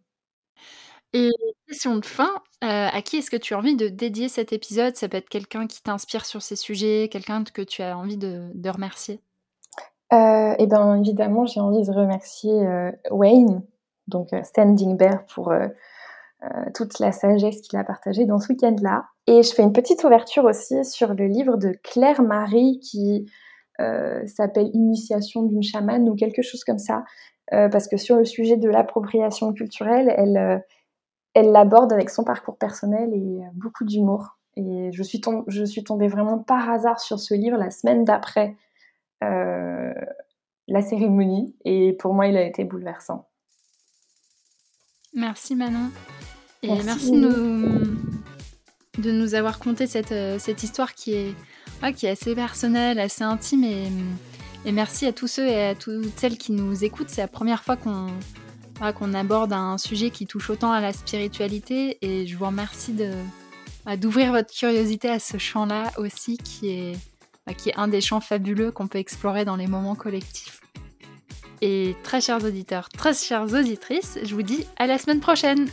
Et 1.13 1.31
question 1.67 1.95
de 1.95 2.05
fin, 2.05 2.29
euh, 2.63 2.87
à 2.91 3.01
qui 3.01 3.17
est-ce 3.17 3.31
que 3.31 3.37
tu 3.37 3.53
as 3.53 3.57
envie 3.57 3.75
de 3.75 3.87
dédier 3.87 4.29
cet 4.29 4.51
épisode? 4.51 4.95
Ça 4.95 5.07
peut 5.07 5.17
être 5.17 5.29
quelqu'un 5.29 5.67
qui 5.67 5.81
t'inspire 5.81 6.25
sur 6.25 6.41
ces 6.41 6.55
sujets, 6.55 7.09
quelqu'un 7.11 7.43
que 7.43 7.61
tu 7.61 7.81
as 7.81 7.97
envie 7.97 8.17
de, 8.17 8.69
remercier? 8.69 9.21
Euh, 10.13 10.55
Eh 10.59 10.67
bien, 10.67 10.95
évidemment, 10.95 11.45
j'ai 11.45 11.59
envie 11.59 11.85
de 11.85 11.91
remercier 11.91 12.53
euh, 12.53 12.91
Wayne, 13.11 13.63
donc 14.07 14.29
Standing 14.43 14.97
Bear, 14.97 15.25
pour 15.33 15.53
toute 16.75 16.99
la 16.99 17.11
sagesse 17.11 17.61
qu'il 17.61 17.79
a 17.79 17.83
partagée 17.83 18.25
dans 18.25 18.39
ce 18.39 18.49
week-end-là. 18.49 19.05
Et 19.25 19.43
je 19.43 19.53
fais 19.53 19.63
une 19.63 19.73
petite 19.73 20.03
ouverture 20.03 20.45
aussi 20.45 20.85
sur 20.85 21.13
le 21.13 21.25
livre 21.25 21.57
de 21.57 21.73
Claire 21.83 22.21
Marie 22.21 22.79
qui 22.79 23.25
s'appelle 23.79 24.69
Initiation 24.73 25.43
d'une 25.43 25.63
chamane 25.63 26.07
ou 26.07 26.15
quelque 26.15 26.41
chose 26.41 26.63
comme 26.63 26.77
ça. 26.77 27.03
parce 27.49 27.87
que 27.87 27.97
sur 27.97 28.15
le 28.15 28.23
sujet 28.23 28.55
de 28.55 28.69
l'appropriation 28.69 29.51
culturelle, 29.51 30.13
elle 30.15 30.63
elle 31.37 31.51
l'aborde 31.51 31.93
avec 31.93 32.09
son 32.09 32.23
parcours 32.23 32.57
personnel 32.57 33.13
et 33.13 33.43
euh, 33.43 33.47
beaucoup 33.53 33.85
d'humour. 33.85 34.39
Et 34.55 34.89
je 34.91 35.03
suis, 35.03 35.21
je 35.47 35.63
suis 35.63 35.83
tombée 35.83 36.07
vraiment 36.07 36.39
par 36.39 36.67
hasard 36.67 36.99
sur 36.99 37.19
ce 37.19 37.35
livre 37.35 37.57
la 37.57 37.69
semaine 37.69 38.05
d'après 38.05 38.57
euh, 39.23 39.93
la 40.67 40.81
cérémonie. 40.81 41.55
Et 41.63 41.93
pour 41.93 42.15
moi, 42.15 42.25
il 42.25 42.35
a 42.37 42.41
été 42.41 42.63
bouleversant. 42.63 43.29
Merci 45.13 45.55
Manon. 45.55 45.91
Et 46.63 46.73
merci, 46.83 47.11
de 47.11 47.21
nous 49.11 49.35
avoir 49.35 49.59
conté 49.59 49.85
cette, 49.85 50.11
euh, 50.11 50.39
cette 50.39 50.63
histoire 50.63 50.95
qui 50.95 51.13
est, 51.13 51.35
qui 51.95 52.07
est 52.07 52.09
assez 52.09 52.33
personnelle, 52.33 52.99
assez 52.99 53.23
intime. 53.23 53.63
Et, 53.63 53.91
et 54.65 54.71
merci 54.71 55.05
à 55.05 55.13
tous 55.13 55.27
ceux 55.27 55.45
et 55.45 55.67
à 55.67 55.75
toutes 55.75 56.17
celles 56.17 56.39
qui 56.39 56.51
nous 56.51 56.83
écoutent. 56.83 57.09
C'est 57.09 57.21
la 57.21 57.27
première 57.27 57.63
fois 57.63 57.77
qu'on 57.77 58.07
qu'on 58.95 59.13
aborde 59.13 59.53
un 59.53 59.77
sujet 59.77 60.09
qui 60.11 60.27
touche 60.27 60.49
autant 60.49 60.71
à 60.71 60.81
la 60.81 60.93
spiritualité 60.93 61.97
et 62.01 62.27
je 62.27 62.37
vous 62.37 62.45
remercie 62.45 62.95
bah, 63.85 63.97
d'ouvrir 63.97 64.31
votre 64.31 64.53
curiosité 64.53 65.09
à 65.09 65.19
ce 65.19 65.37
champ-là 65.37 65.91
aussi 65.97 66.37
qui 66.37 66.69
est, 66.69 66.97
bah, 67.45 67.53
qui 67.53 67.69
est 67.69 67.77
un 67.77 67.87
des 67.87 68.01
champs 68.01 68.21
fabuleux 68.21 68.71
qu'on 68.71 68.87
peut 68.87 68.99
explorer 68.99 69.45
dans 69.45 69.55
les 69.55 69.67
moments 69.67 69.95
collectifs. 69.95 70.61
Et 71.61 71.95
très 72.03 72.21
chers 72.21 72.43
auditeurs, 72.43 72.89
très 72.89 73.13
chères 73.13 73.51
auditrices, 73.51 74.19
je 74.23 74.35
vous 74.35 74.43
dis 74.43 74.65
à 74.77 74.85
la 74.85 74.99
semaine 74.99 75.19
prochaine 75.19 75.67